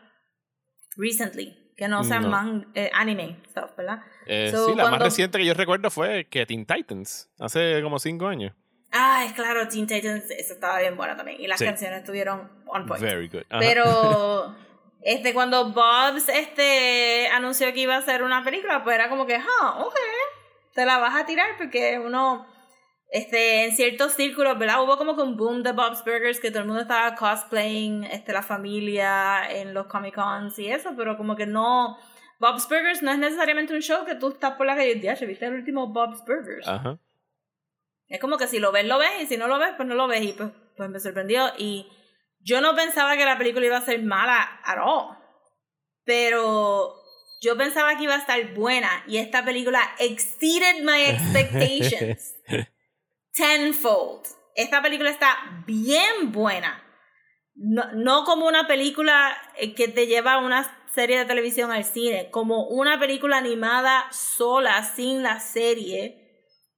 [0.96, 2.28] recently que no sean No.
[2.28, 4.00] man- eh, anime stuff, ¿verdad?
[4.26, 7.80] Eh, So, sí, la más cuando- reciente que yo recuerdo fue que Teen Titans, hace
[7.82, 8.52] como cinco años.
[8.92, 11.40] Ay, claro, Teen Titans, eso estaba bien buena también.
[11.40, 11.64] Y las Sí.
[11.64, 13.00] canciones estuvieron on point.
[13.02, 13.42] Very good.
[13.58, 14.54] Pero
[15.02, 19.36] este cuando Bob's este anunció que iba a hacer una película, pues era como que,
[19.36, 19.94] ah, ok,
[20.74, 22.46] te la vas a tirar porque uno
[23.12, 24.82] este en ciertos círculos, ¿verdad?
[24.82, 28.32] Hubo como que un boom de Bob's Burgers que todo el mundo estaba cosplaying, este
[28.32, 31.96] la familia en los Comic Cons y eso, pero como que no
[32.38, 35.46] Bob's Burgers no es necesariamente un show que tú estás por la calle ya, ¿viste
[35.46, 36.66] el último Bob's Burgers?
[36.66, 36.98] Ajá.
[38.10, 39.94] Es como que si lo ves, lo ves, y si no lo ves, pues no
[39.94, 40.22] lo ves.
[40.22, 41.52] Y pues, pues me sorprendió.
[41.56, 41.88] Y
[42.40, 45.16] yo no pensaba que la película iba a ser mala at all.
[46.04, 46.96] Pero
[47.40, 49.04] yo pensaba que iba a estar buena.
[49.06, 52.34] Y esta película exceeded my expectations.
[53.32, 54.26] Tenfold.
[54.56, 56.84] Esta película está bien buena.
[57.54, 61.84] No, no como una película eh, que te lleva a una serie de televisión al
[61.84, 66.19] cine, como una película animada sola, sin la serie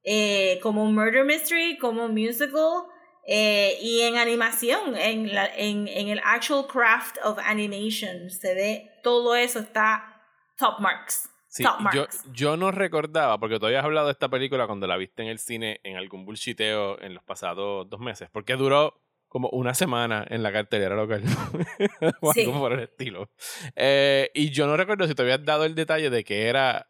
[0.03, 2.83] eh, como murder mystery, como musical,
[3.25, 8.91] eh, y en animación, en, la, en, en el actual craft of animation, se ve
[9.03, 10.21] todo eso está
[10.57, 11.29] top marks.
[11.47, 12.23] Sí, top yo, marks.
[12.33, 15.39] yo no recordaba, porque tú habías hablado de esta película cuando la viste en el
[15.39, 18.99] cine en algún bullshiteo en los pasados dos meses, porque duró
[19.29, 21.23] como una semana en la cartelera local
[22.21, 22.41] o Sí.
[22.41, 23.29] algo por el estilo.
[23.75, 26.87] Eh, y yo no recuerdo si te habías dado el detalle de que era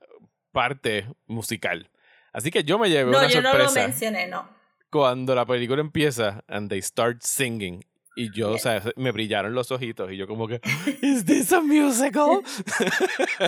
[0.52, 1.90] parte musical.
[2.34, 4.50] Así que yo me llevé no, una yo no lo sorpresa mencioné, no.
[4.90, 7.84] cuando la película empieza and they start singing.
[8.16, 10.62] Y yo, o sea, me brillaron los ojitos y yo como que,
[11.02, 12.42] ¿Is this a musical?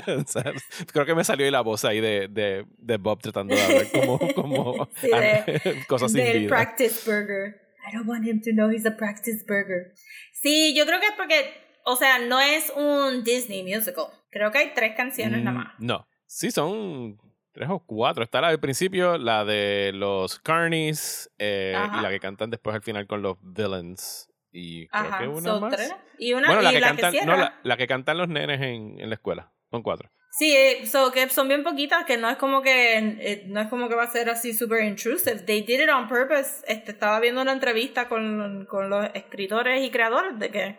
[0.07, 0.53] O sea,
[0.91, 3.91] creo que me salió ahí la voz ahí de, de, de Bob tratando de hablar
[3.91, 6.47] como, como Sí, de- cosas sin vida.
[6.49, 7.61] practice burger.
[7.87, 9.93] I don't want him to know he's a practice burger.
[10.41, 11.53] Sí, yo creo que es porque,
[11.85, 14.05] o sea, no es un Disney musical.
[14.31, 15.73] Creo que hay tres canciones nada más.
[15.79, 17.19] Mm, No, sí, son
[17.55, 18.23] tres o cuatro.
[18.23, 22.83] Está la del principio, la de los Carnies eh, y la que cantan después al
[22.83, 24.29] final con los Villains.
[24.51, 25.75] Y creo Ajá, que una son más.
[25.75, 25.95] tres.
[26.19, 27.37] Y una bueno, la y que, la cantan, que no, cierra.
[27.37, 29.51] la, la que cantan los nenes en, en la escuela.
[29.71, 30.11] Son cuatro.
[30.37, 33.67] Sí, eh, so que son bien poquitas, que no es como que eh, no es
[33.69, 35.39] como que va a ser así super intrusive.
[35.39, 36.61] They did it on purpose.
[36.67, 40.75] Este, estaba viendo una entrevista con, con los escritores y creadores de que,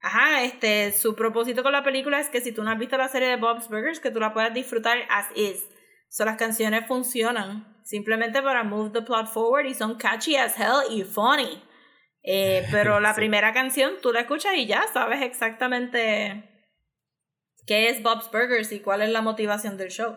[0.00, 3.08] ajá, este, su propósito con la película es que si tú no has visto la
[3.08, 5.68] serie de Bob's Burgers, que tú la puedas disfrutar as is.
[6.14, 10.84] So las canciones funcionan simplemente para move the plot forward y son catchy as hell
[10.88, 11.60] y funny.
[12.22, 13.16] Eh, pero la Sí.
[13.16, 16.68] primera canción tú la escuchas y ya sabes exactamente
[17.66, 20.16] qué es Bob's Burgers y cuál es la motivación del show.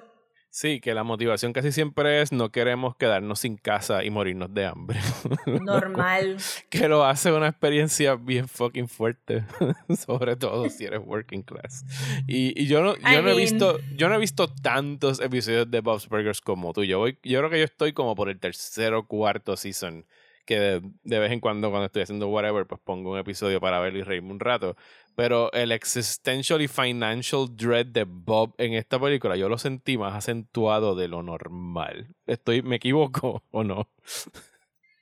[0.49, 4.65] Sí, que la motivación casi siempre es no queremos quedarnos sin casa y morirnos de
[4.65, 4.99] hambre.
[5.61, 6.37] Normal.
[6.69, 9.43] que lo hace una experiencia bien fucking fuerte,
[10.07, 11.85] sobre todo si eres working class.
[12.27, 15.19] Y, y yo no, yo I no he mean- visto, yo no he visto tantos
[15.19, 16.83] episodios de Bob's Burgers como tú.
[16.83, 20.05] Yo voy, yo creo que yo estoy como por el tercero cuarto season.
[20.45, 23.79] Que de, de vez en cuando, cuando estoy haciendo whatever, pues pongo un episodio para
[23.81, 24.77] verlo y reírme un rato.
[25.17, 30.13] Pero el existential y financial dread de Bob en esta película, yo lo sentí más
[30.13, 32.13] acentuado de lo normal.
[32.27, 33.89] Estoy, ¿Me equivoco o no?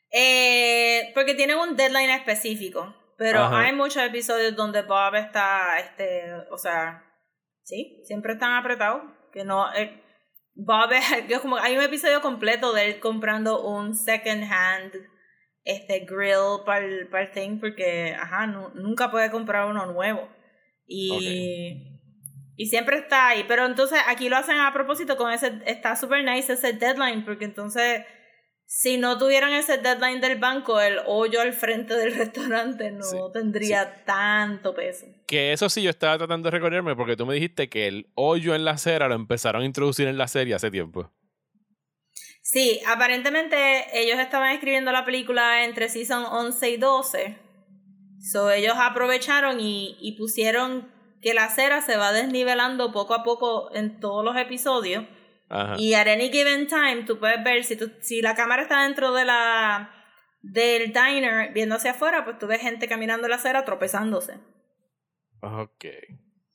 [0.09, 2.95] Eh, porque tienen un deadline específico.
[3.17, 3.59] Pero Ajá.
[3.59, 7.03] hay muchos episodios donde Bob está, este, o sea,
[7.63, 9.01] sí, siempre están apretados.
[9.33, 10.01] Que no, eh,
[10.53, 14.93] Bob es como, hay un episodio completo de él comprando un second hand,
[15.65, 20.29] este, grill para el, para el thing, porque, ajá, nu- nunca puede comprar uno nuevo.
[20.87, 21.91] Y,
[22.57, 23.43] Y siempre está ahí.
[23.47, 25.59] Pero entonces aquí lo hacen a propósito con ese.
[25.65, 27.25] Está super nice ese deadline.
[27.25, 28.03] Porque entonces,
[28.65, 33.17] si no tuvieran ese deadline del banco, el hoyo al frente del restaurante no Sí,
[33.33, 35.05] tendría tanto peso.
[35.27, 38.55] Que eso sí yo estaba tratando de recordarme porque tú me dijiste que el hoyo
[38.55, 41.11] en la acera lo empezaron a introducir en la serie hace tiempo.
[42.55, 47.37] Sí, aparentemente ellos estaban escribiendo la película entre season 11 y 12.
[48.21, 50.89] So ellos aprovecharon y, y pusieron
[51.21, 55.03] que la acera se va desnivelando poco a poco en todos los episodios.
[55.49, 55.75] Ajá.
[55.77, 59.13] Y at any given time tú puedes ver si, tú, si la cámara está dentro
[59.13, 59.91] de la
[60.41, 64.35] del diner viendo hacia afuera, pues tú ves gente caminando la acera tropezándose.
[65.41, 65.87] Ok.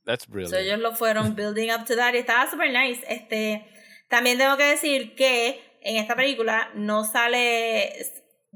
[0.07, 0.55] That's So brilliant.
[0.55, 3.05] ellos lo fueron building up to that y estaba super nice.
[3.07, 3.67] Este,
[4.09, 7.93] también tengo que decir que en esta película no sale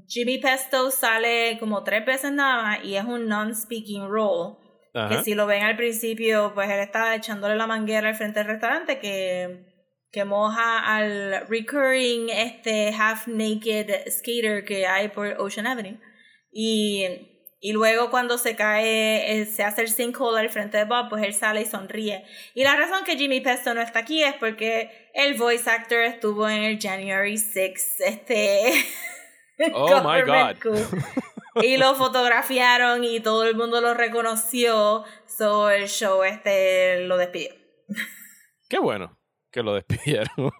[0.07, 4.57] Jimmy Pesto sale como tres veces nada más y es un non-speaking role.
[4.93, 5.09] Ajá.
[5.09, 8.49] Que si lo ven al principio, pues él está echándole la manguera al frente del
[8.49, 9.65] restaurante que,
[10.13, 15.99] que moja al recurring este half naked skater que hay por Ocean Avenue.
[16.53, 17.34] Y,
[17.65, 21.23] y luego cuando se cae, eh, se hace el sinkhole al frente de Bob, pues
[21.23, 22.23] él sale y sonríe.
[22.53, 26.47] Y la razón que Jimmy Pesto no está aquí es porque el voice actor estuvo
[26.47, 28.71] en el January 6, este...
[29.73, 30.57] Oh my God.
[31.63, 35.05] y lo fotografiaron y todo el mundo lo reconoció.
[35.27, 37.55] So el show este lo despidió.
[38.69, 39.19] Qué bueno
[39.51, 40.53] que lo despidieron.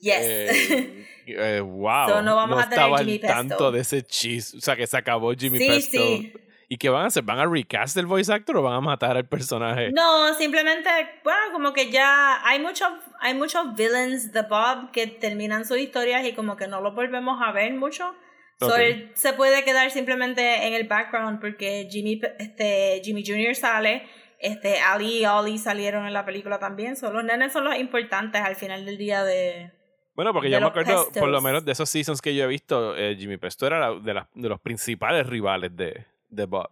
[0.00, 0.18] Yes.
[0.20, 2.08] Eh, eh, wow.
[2.08, 4.54] So, no vamos a tener Jimmy tanto de ese chis.
[4.54, 5.98] O sea, que se acabó Jimmy sí, Pesto.
[5.98, 6.32] sí.
[6.68, 7.22] ¿Y qué van a hacer?
[7.22, 9.92] ¿Van a recast el voice actor o van a matar al personaje?
[9.92, 10.90] No, simplemente,
[11.22, 12.88] bueno, como que ya hay muchos,
[13.20, 17.40] hay muchos villains de Bob que terminan sus historias y como que no los volvemos
[17.40, 18.14] a ver mucho.
[18.58, 18.78] So, Ok.
[18.78, 23.54] él se puede quedar simplemente en el background porque Jimmy, este, Jimmy Jr.
[23.54, 24.08] sale,
[24.40, 26.96] este, Ali y Ollie salieron en la película también.
[26.96, 29.70] So, los nenes son los importantes al final del día de...
[30.16, 32.96] Bueno, porque yo me acuerdo, por lo menos de esos seasons que yo he visto,
[32.96, 34.00] eh, Jimmy Pesto era la-
[34.34, 36.68] de, los principales rivales de, de Bob.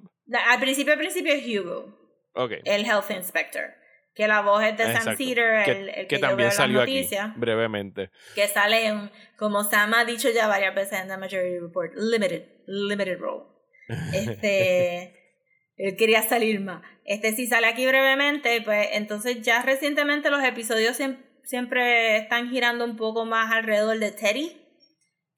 [0.50, 1.96] Al principio, al principio es Hugo,
[2.34, 2.52] Ok.
[2.64, 3.62] el health inspector,
[4.14, 5.16] que la voz es de Sam.
[5.16, 7.38] Cedar, el, el que que, yo veo también salió aquí noticias.
[7.38, 8.10] brevemente.
[8.34, 12.44] que sale en, como Sam ha dicho ya varias veces en The Majority Report, limited,
[12.66, 13.44] limited role.
[14.14, 15.14] Este,
[15.76, 16.82] él quería salir más.
[17.04, 22.84] Este, si sale aquí brevemente, pues entonces ya recientemente los episodios siem- siempre están girando
[22.84, 24.60] un poco más alrededor de Teddy,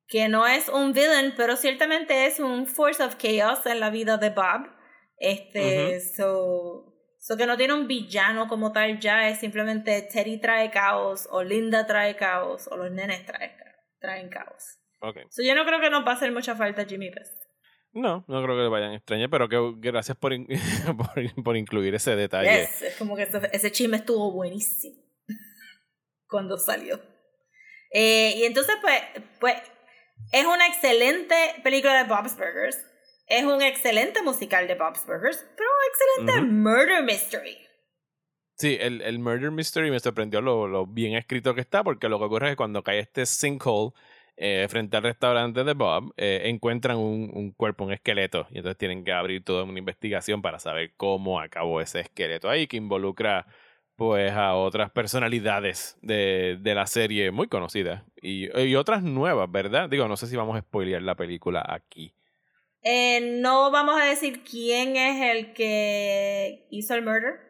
[0.08, 4.16] que no es un villain, pero ciertamente es un force of chaos en la vida
[4.18, 4.68] de Bob.
[5.18, 10.70] Este, so, so que no tiene un villano como tal ya, es simplemente Teddy trae
[10.70, 13.52] caos, o Linda trae caos, o los nenes traen,
[13.98, 14.78] traen caos.
[15.00, 15.18] Ok.
[15.30, 17.42] So yo no creo que nos va a hacer mucha falta Jimmy Pest.
[17.92, 20.46] No, no creo que le vayan a extrañar, pero que, gracias por, in-
[20.98, 22.60] por, por incluir ese detalle.
[22.60, 25.05] Yes, es como que ese chisme estuvo buenísimo
[26.28, 27.00] cuando salió.
[27.92, 29.00] Eh, y entonces, pues,
[29.40, 29.56] pues,
[30.32, 32.78] es una excelente película de Bob's Burgers.
[33.26, 37.66] Es un excelente musical de Bob's Burgers, pero un excelente murder mystery.
[38.58, 42.18] Sí, el, el Murder Mystery me sorprendió lo, lo bien escrito que está, porque lo
[42.18, 43.92] que ocurre es que cuando cae este sinkhole
[44.38, 48.78] eh, frente al restaurante de Bob, eh, encuentran un, un cuerpo, un esqueleto, y entonces
[48.78, 53.46] tienen que abrir toda una investigación para saber cómo acabó ese esqueleto ahí, que involucra
[53.96, 59.88] pues a otras personalidades de, de la serie muy conocidas y, y otras nuevas, ¿verdad?
[59.88, 62.14] Digo, no sé si vamos a spoilear la película aquí.
[62.82, 67.40] Eh, no vamos a decir quién es el que hizo el murder,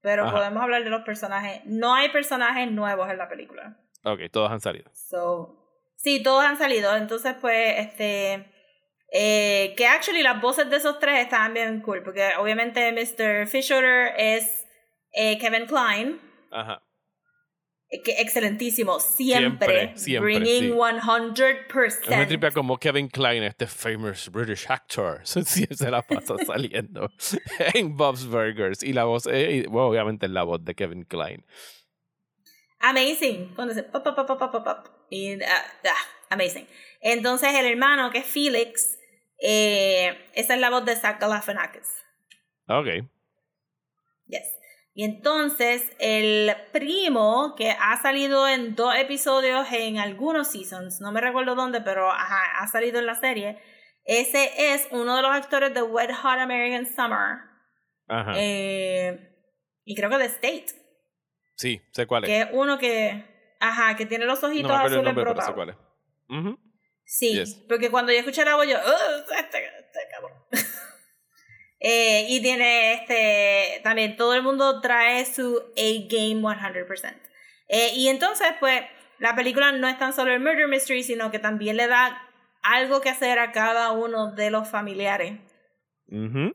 [0.00, 0.32] pero Ajá.
[0.32, 1.60] podemos hablar de los personajes.
[1.66, 3.78] No hay personajes nuevos en la película.
[4.04, 4.90] Ok, todos han salido.
[4.94, 5.56] So,
[5.96, 6.96] sí, todos han salido.
[6.96, 8.46] Entonces, pues, este.
[9.12, 12.02] eh, que actually las voces de esos tres estaban bien cool.
[12.02, 13.46] Porque obviamente Mr.
[13.46, 14.65] Fisher es
[15.16, 16.20] eh, Kevin Klein.
[16.52, 16.82] Ajá.
[17.88, 19.00] eh, Que excelentísimo.
[19.00, 19.94] Siempre.
[19.96, 20.70] Siempre, siempre, bringing sí.
[20.70, 21.86] 100%.
[21.86, 25.20] Es me tripea como Kevin Klein, este famous British actor.
[25.24, 27.08] Se la pasa saliendo
[27.74, 28.82] en Bob's Burgers.
[28.82, 31.44] Y la voz, eh, y, bueno, obviamente es la voz de Kevin Klein.
[32.80, 33.54] Amazing.
[33.54, 34.86] Cuando dice pop, pop, pop, pop, pop, pop.
[35.10, 36.66] Y, ah, ah, amazing.
[37.00, 38.98] Entonces, el hermano, que es Felix,
[39.40, 41.88] eh, esa es la voz de Zach Galifianakis.
[42.68, 42.86] Ok.
[44.26, 44.55] Yes.
[44.98, 51.20] Y entonces, el primo, que ha salido en dos episodios en algunos seasons, no me
[51.20, 53.58] recuerdo dónde, pero ajá, ha salido en la serie,
[54.06, 57.40] ese es uno de los actores de Wet Hot American Summer.
[58.08, 58.32] Ajá.
[58.36, 59.36] Eh,
[59.84, 60.66] y creo que de State,
[61.56, 62.30] sí, sé cuál es.
[62.30, 63.22] que es uno que,
[63.60, 65.54] ajá, que tiene los No ojitos el azules brotados.
[65.54, 65.76] cuál es.
[66.30, 66.58] Ujú.
[67.04, 67.54] Sí, Yes.
[67.68, 70.32] porque cuando yo escuché la voz, yo, "Ugh, este, este cabrón.
[71.78, 77.14] Eh, y tiene este, también todo el mundo trae su A-game 100%.
[77.68, 78.82] Eh, y entonces, pues,
[79.18, 82.22] la película no es tan solo el murder mystery, sino que también le da
[82.62, 85.38] algo que hacer a cada uno de los familiares.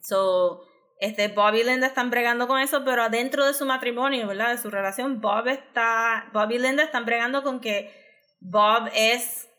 [0.02, 0.66] So,
[1.00, 4.52] este, Bob y Linda están bregando con eso, pero adentro de su matrimonio, ¿verdad?
[4.52, 7.92] De su relación, Bob está, Bob y Linda están bregando con que
[8.40, 9.50] Bob es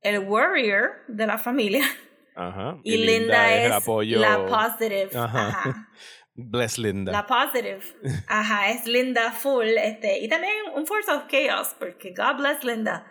[0.00, 1.84] el warrior de la familia
[2.34, 2.78] Ajá.
[2.82, 4.18] y, Linda, es el apoyo.
[4.18, 5.10] la positive.
[5.14, 5.48] Ajá.
[5.48, 5.88] Ajá.
[6.36, 7.12] Bless Linda.
[7.12, 7.80] La positive.
[8.26, 9.66] Ajá, es Linda full.
[9.66, 13.06] Este, y también un force of chaos, porque God bless Linda.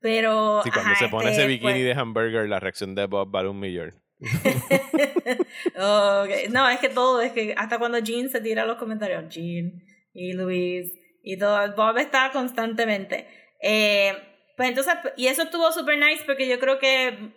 [0.00, 0.62] Pero.
[0.62, 3.30] sí, cuando ajá, se pone este, ese bikini pues- de hamburger, la reacción de Bob
[3.30, 3.94] vale un millón.
[5.74, 6.48] Okay.
[6.50, 10.32] No, es que todo, es que hasta cuando Jean se tira los comentarios, Jean y
[10.32, 10.92] Luis
[11.22, 13.26] y todo, Bob está constantemente.
[13.62, 14.12] Eh,
[14.56, 17.32] pues entonces, y eso estuvo super nice porque yo creo que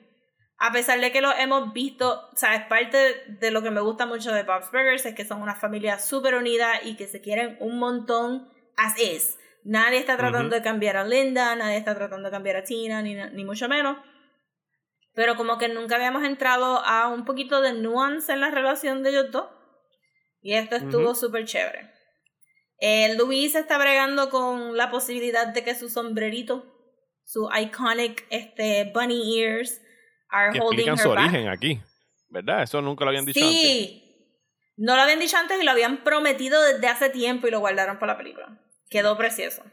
[0.58, 3.82] a pesar de que lo hemos visto, o sea, es parte de lo que me
[3.82, 7.22] gusta mucho de Bob's Burgers, es que son una familia súper unida y que se
[7.22, 9.38] quieren un montón as is.
[9.64, 13.16] Nadie está tratando de cambiar a Linda, nadie está tratando de cambiar a Tina, ni,
[13.16, 13.98] ni mucho menos.
[15.14, 19.12] Pero como que nunca habíamos entrado a un poquito de nuance en la relación de
[19.12, 19.48] ellos dos.
[20.42, 21.92] Y esto estuvo súper chévere.
[22.80, 26.66] Eh, Luis está bregando con la posibilidad de que su sombrerito,
[27.24, 29.82] su iconic este, bunny ears,
[30.34, 31.20] are Que holding explican her su back.
[31.20, 31.80] origen aquí.
[32.30, 32.64] ¿Verdad?
[32.64, 33.62] Eso nunca lo habían dicho antes.
[33.62, 34.00] Sí.
[34.76, 38.00] No lo habían dicho antes y lo habían prometido desde hace tiempo y lo guardaron
[38.00, 38.60] para la película.
[38.90, 39.64] Quedó precioso.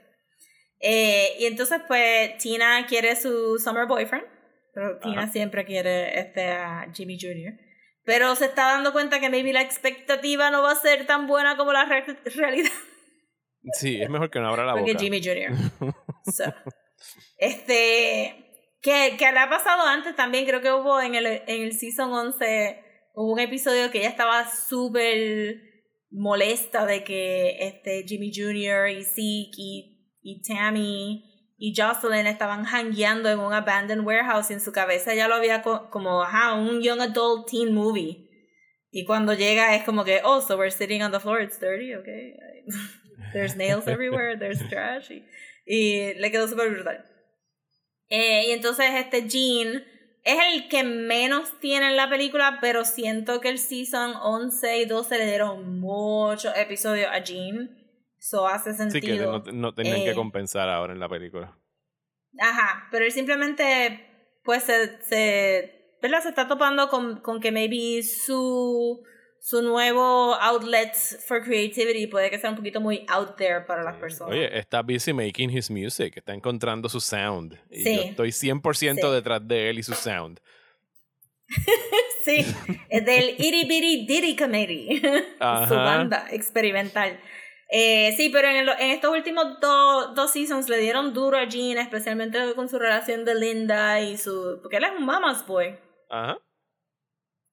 [0.78, 4.26] Eh, y entonces, pues, Tina quiere su summer boyfriend.
[4.74, 5.32] Pero Tina Ajá.
[5.32, 7.54] siempre quiere este, a Jimmy Jr.
[8.04, 11.56] Pero se está dando cuenta que maybe la expectativa no va a ser tan buena
[11.56, 12.04] como la re-
[12.36, 12.70] realidad.
[13.72, 15.02] Sí, es mejor que no abra la Porque boca.
[15.02, 15.94] Jimmy Jr.
[16.32, 16.44] So,
[17.38, 18.49] este.
[18.82, 22.12] Que, que le ha pasado antes también, creo que hubo en el, en el season
[22.12, 22.82] 11,
[23.14, 25.60] hubo un episodio que ella estaba súper
[26.10, 28.88] molesta de que este Jimmy Jr.
[28.88, 29.52] y Zeke
[30.22, 31.24] y, Tammy
[31.58, 35.62] y Jocelyn estaban hangueando en un abandoned warehouse y en su cabeza ya lo había
[35.62, 38.28] co- como, ajá, un young adult teen movie.
[38.90, 41.94] Y cuando llega es como que, oh, so we're sitting on the floor, it's dirty,
[41.94, 42.34] okay.
[43.32, 45.10] There's nails everywhere, there's trash.
[45.10, 45.22] Y,
[45.66, 47.04] y le quedó súper brutal.
[48.11, 49.84] Eh, y entonces este Jean
[50.24, 54.84] es el que menos tiene en la película, pero siento que el season 11 y
[54.84, 57.70] 12 le dieron muchos episodios a Jean.
[58.18, 59.38] So hace Sí, que sentido.
[59.38, 61.56] no, no tenían que Eh, compensar ahora en la película.
[62.38, 66.20] Ajá, pero él simplemente, pues, se, se, ¿verdad?
[66.22, 69.02] se está topando con, con que maybe su,
[69.43, 70.95] su nuevo outlet
[71.26, 74.32] for creativity puede que sea un poquito muy out there para las personas.
[74.32, 77.59] Oye, está busy making his music, está encontrando su sound.
[77.70, 77.97] Y Sí.
[77.97, 79.14] yo estoy 100% Sí.
[79.14, 80.41] detrás de él y su sound.
[82.24, 82.45] Sí,
[82.91, 85.01] es del Itty Bitty Diddy Committee,
[85.68, 87.18] su banda experimental.
[87.72, 91.45] Eh, sí, pero en, el- en estos últimos do- dos seasons le dieron duro a
[91.49, 94.59] Jean, especialmente con su relación de Linda y su...
[94.61, 95.78] Porque él es un mama's boy.
[96.11, 96.38] Ajá.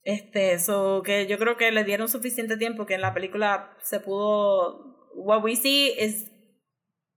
[0.07, 3.99] Este, so que yo creo que le dieron suficiente tiempo que en la película se
[3.99, 5.11] pudo.
[5.15, 6.31] What we see is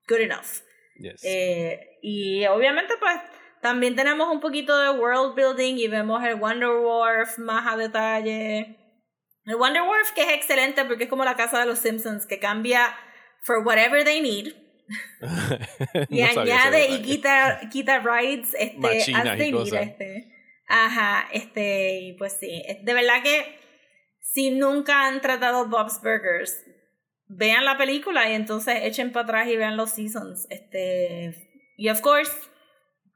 [0.08, 0.64] good enough.
[0.96, 1.22] Yes.
[1.24, 3.14] Eh, y obviamente, pues
[3.62, 8.76] también tenemos un poquito de world building y vemos el Wonder Wharf más a detalle.
[9.44, 12.40] El Wonder Wharf que es excelente porque es como la casa de los Simpsons que
[12.40, 12.92] cambia
[13.44, 14.52] for whatever they need
[16.08, 20.39] y No añade y quita, quita rides este, as they need, este.
[20.72, 23.58] Ajá, este, y pues sí, es- de verdad que
[24.20, 26.64] si nunca han tratado Bob's Burgers,
[27.26, 30.46] vean la película y entonces echen para atrás y vean los seasons.
[30.48, 32.30] Este, y of course,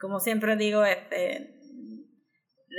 [0.00, 1.54] como siempre digo, este,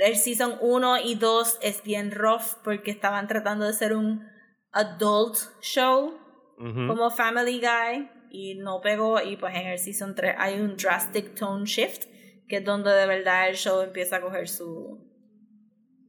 [0.04, 4.26] el season 1 y 2 es bien rough porque estaban tratando de ser un
[4.72, 6.18] adult show
[6.86, 11.34] como Family Guy y no pegó y pues en el season 3 hay un drastic
[11.34, 12.04] tone shift
[12.48, 15.04] que es donde de verdad el show empieza a coger su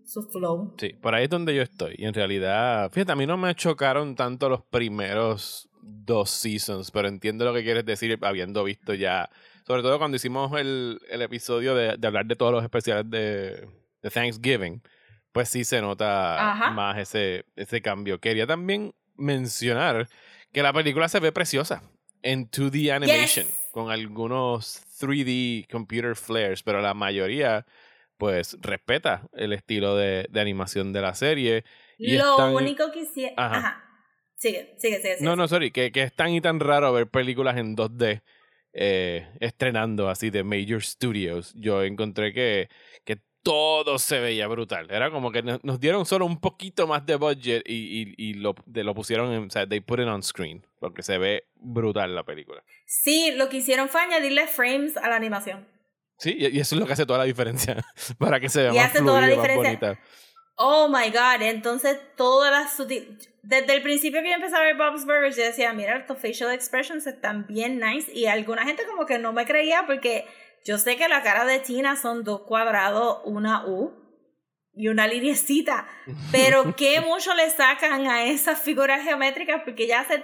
[0.06, 0.74] su flow.
[0.80, 1.96] Sí, por ahí es donde yo estoy.
[1.98, 7.08] Y en realidad, fíjate, a mí no me chocaron tanto los primeros dos seasons, pero
[7.10, 9.30] entiendo lo que quieres decir habiendo visto ya,
[9.66, 13.68] sobre todo cuando hicimos el, el episodio de, de hablar de todos los especiales de,
[14.02, 14.82] de Thanksgiving,
[15.34, 16.72] pues sí se nota Ajá.
[16.72, 18.20] más ese, ese cambio.
[18.20, 20.08] Quería también mencionar
[20.54, 21.84] que la película se ve preciosa
[22.22, 23.67] en 2D animation, Yes.
[23.78, 27.64] Con algunos 3D computer flares, pero la mayoría
[28.18, 31.64] pues respeta el estilo de, de animación de la serie.
[32.00, 33.30] Y Lo único que sí...
[33.38, 33.58] Ajá.
[33.58, 33.84] Ajá.
[34.36, 35.18] Sigue, sigue, sigue.
[35.18, 35.30] sigue.
[35.30, 38.24] No, no, sorry, que, que es tan y tan raro ver películas en 2D
[38.74, 41.54] eh, estrenando así de Major Studios.
[41.54, 42.70] Yo encontré que,
[43.06, 44.88] que todo se veía brutal.
[44.92, 48.34] Era como que nos nos dieron solo un poquito más de budget y, y, y
[48.34, 51.46] lo, de- lo pusieron en, o sea, they put it on screen, porque se ve
[51.56, 52.62] brutal la película.
[52.86, 55.66] Sí, lo que hicieron fue añadirle frames a la animación.
[56.18, 57.78] Sí, y eso es lo que hace toda la diferencia,
[58.18, 59.88] para que se vea Y más hace toda la fluida, más diferencia.
[59.90, 60.02] bonita.
[60.60, 63.18] Oh my god, entonces todas las sutil...
[63.44, 66.52] Desde el principio que yo empecé a ver Bob's Burgers, yo decía, mira, estos facial
[66.52, 68.12] expressions están bien nice.
[68.14, 70.26] Y alguna gente como que no me creía porque
[70.66, 73.94] yo sé que la cara de Tina son dos cuadrados, una U
[74.74, 75.88] y una linecita.
[76.32, 80.24] Pero qué mucho le sacan a esas figuras geométricas porque ella hace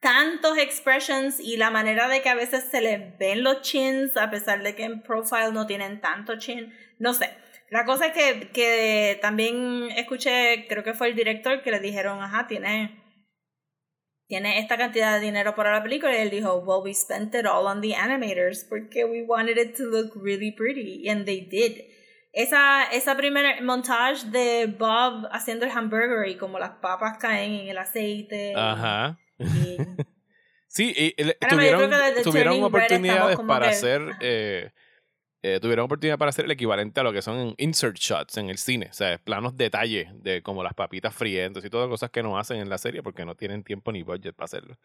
[0.00, 4.30] tantos expressions y la manera de que a veces se les ven los chins a
[4.30, 6.74] pesar de que en profile no tienen tanto chin.
[6.98, 7.30] No sé.
[7.70, 12.20] La cosa es que, que también escuché, creo que fue el director que le dijeron,
[12.20, 13.00] ajá, tiene,
[14.30, 16.16] tiene esta cantidad de dinero para la película.
[16.16, 19.76] Y él dijo, well, we spent it all on the animators porque we wanted it
[19.76, 21.08] to look really pretty.
[21.08, 21.82] And they did.
[22.32, 27.68] Esa, esa primera montage de Bob haciendo el hamburger y como las papas caen en
[27.70, 28.54] el aceite.
[28.56, 29.18] Ajá.
[29.38, 29.76] y-
[30.72, 31.12] Sí, y,
[31.48, 31.90] tuvieron,
[32.22, 34.70] tuvieron oportunidades para que- hacer eh,
[35.42, 38.58] eh, tuvieron oportunidad para hacer el equivalente a lo que son insert shots en el
[38.58, 42.38] cine, o sea, planos detalle de como las papitas frientes y todas cosas que no
[42.38, 44.76] hacen en la serie porque no tienen tiempo ni budget para hacerlo.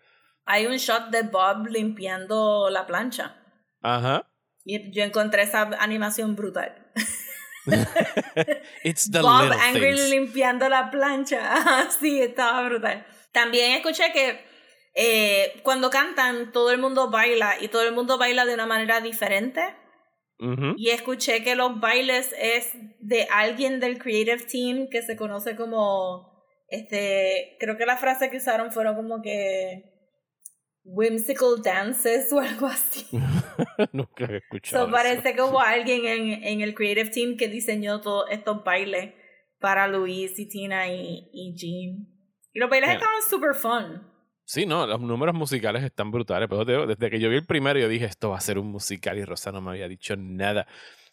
[0.46, 3.36] hay un shot de Bob limpiando la plancha.
[3.82, 4.30] Ajá.
[4.64, 6.92] Y yo encontré esa animación brutal.
[8.84, 10.10] It's the Bob Angry things.
[10.10, 11.90] limpiando la plancha.
[12.00, 13.06] sí, estaba brutal.
[13.32, 14.46] También escuché que
[14.94, 19.02] eh, cuando cantan todo el mundo baila y todo el mundo baila de una manera
[19.02, 19.76] diferente.
[20.38, 26.36] Y escuché que los bailes es de alguien del creative team que se conoce como
[26.68, 29.94] este, creo que la frase que usaron fueron como que
[30.84, 33.06] whimsical dances o algo así.
[33.94, 34.84] Nunca he escuchado.
[34.84, 34.92] So, eso.
[34.92, 39.14] parece que hubo alguien en, en el creative team que diseñó todos estos bailes
[39.60, 42.08] para Luis y Tina y, y Jean.
[42.54, 44.15] Y los bailes estaban super fun.
[44.46, 46.48] Sí, no, los números musicales están brutales.
[46.50, 49.18] Pero desde que yo vi el primero, yo dije, esto va a ser un musical
[49.18, 50.68] y Rosa no me había dicho nada.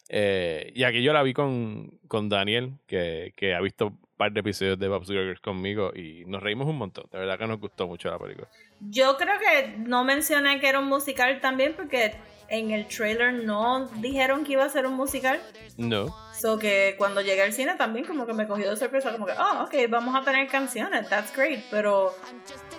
[0.09, 4.39] Eh, y aquí yo la vi con, con Daniel, que, que ha visto par de
[4.39, 7.05] episodios de Bob's Burgers conmigo y nos reímos un montón.
[7.11, 8.47] De verdad que nos gustó mucho la película.
[8.79, 12.15] Yo creo que no mencioné que era un musical también porque
[12.49, 15.41] en el trailer no dijeron que iba a ser un musical.
[15.77, 16.15] No.
[16.39, 19.33] So que cuando llegué al cine también como que me cogió de sorpresa, como que,
[19.33, 22.13] oh, ok, vamos a tener canciones, that's great, pero...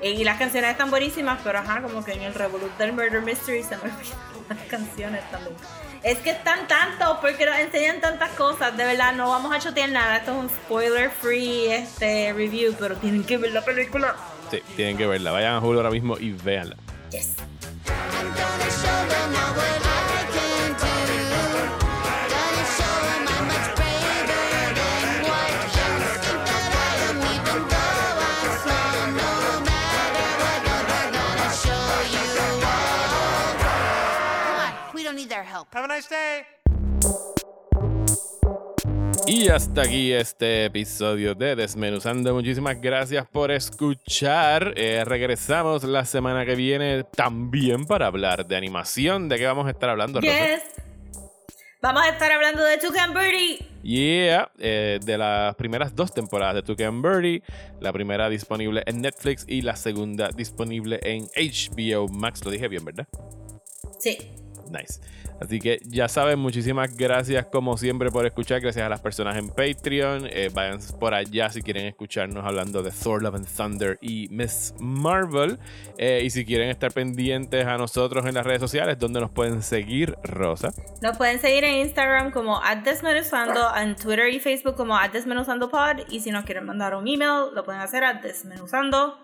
[0.02, 3.62] Y las canciones están buenísimas, pero ajá, como que en el revolut del Murder Mystery
[3.62, 5.56] se me olvidaron las canciones también.
[6.04, 9.88] Es que están tantos, porque nos enseñan tantas cosas, de verdad, no vamos a chotear
[9.88, 14.14] nada, esto es un spoiler free este, review, pero tienen que ver la película.
[14.50, 15.32] Sí, tienen que verla.
[15.32, 16.76] Vayan a Hulu ahora mismo y véanla.
[17.10, 17.36] Yes.
[35.14, 35.68] Don't need their help.
[35.74, 36.44] Have a nice day.
[39.26, 42.34] Y hasta aquí este episodio de Desmenuzando.
[42.34, 44.74] Muchísimas gracias por escuchar.
[44.76, 49.28] Eh, regresamos la semana que viene también para hablar de animación.
[49.28, 50.32] ¿De qué vamos a estar hablando, Rosa?
[50.32, 50.62] Yes.
[51.80, 53.58] Vamos a estar hablando de Toucan Birdie.
[53.82, 57.42] Yeah, eh, de las primeras dos temporadas de Tuca and Birdie,
[57.80, 62.42] la primera disponible en Netflix y la segunda disponible en HBO Max.
[62.44, 63.06] Lo dije bien, ¿verdad?
[63.98, 64.43] Sí.
[64.74, 65.00] Nice.
[65.40, 68.60] Así que ya saben, muchísimas gracias como siempre por escuchar.
[68.60, 70.26] Gracias a las personas en Patreon.
[70.30, 74.74] Eh, vayan por allá si quieren escucharnos hablando de Thor, Love and Thunder y Miss
[74.78, 75.58] Marvel.
[75.98, 79.62] Eh, y si quieren estar pendientes a nosotros en las redes sociales, donde nos pueden
[79.62, 80.70] seguir, Rosa.
[81.02, 86.30] Nos pueden seguir en Instagram como desmenuzando, en Twitter y Facebook como desmenuzandopod y si
[86.30, 89.18] nos quieren mandar un email lo pueden hacer a desmenuzando.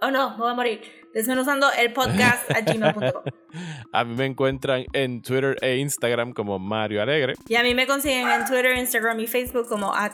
[0.00, 0.99] Oh no, me voy a morir.
[1.12, 3.22] Desmenuzando el podcast a gmail.com.
[3.92, 7.34] A mí me encuentran en Twitter e Instagram como Mario Alegre.
[7.48, 10.12] Y a mí me consiguen en Twitter, Instagram y Facebook como at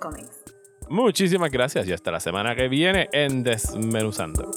[0.00, 0.42] Comics.
[0.88, 4.50] Muchísimas gracias y hasta la semana que viene en Desmenuzando.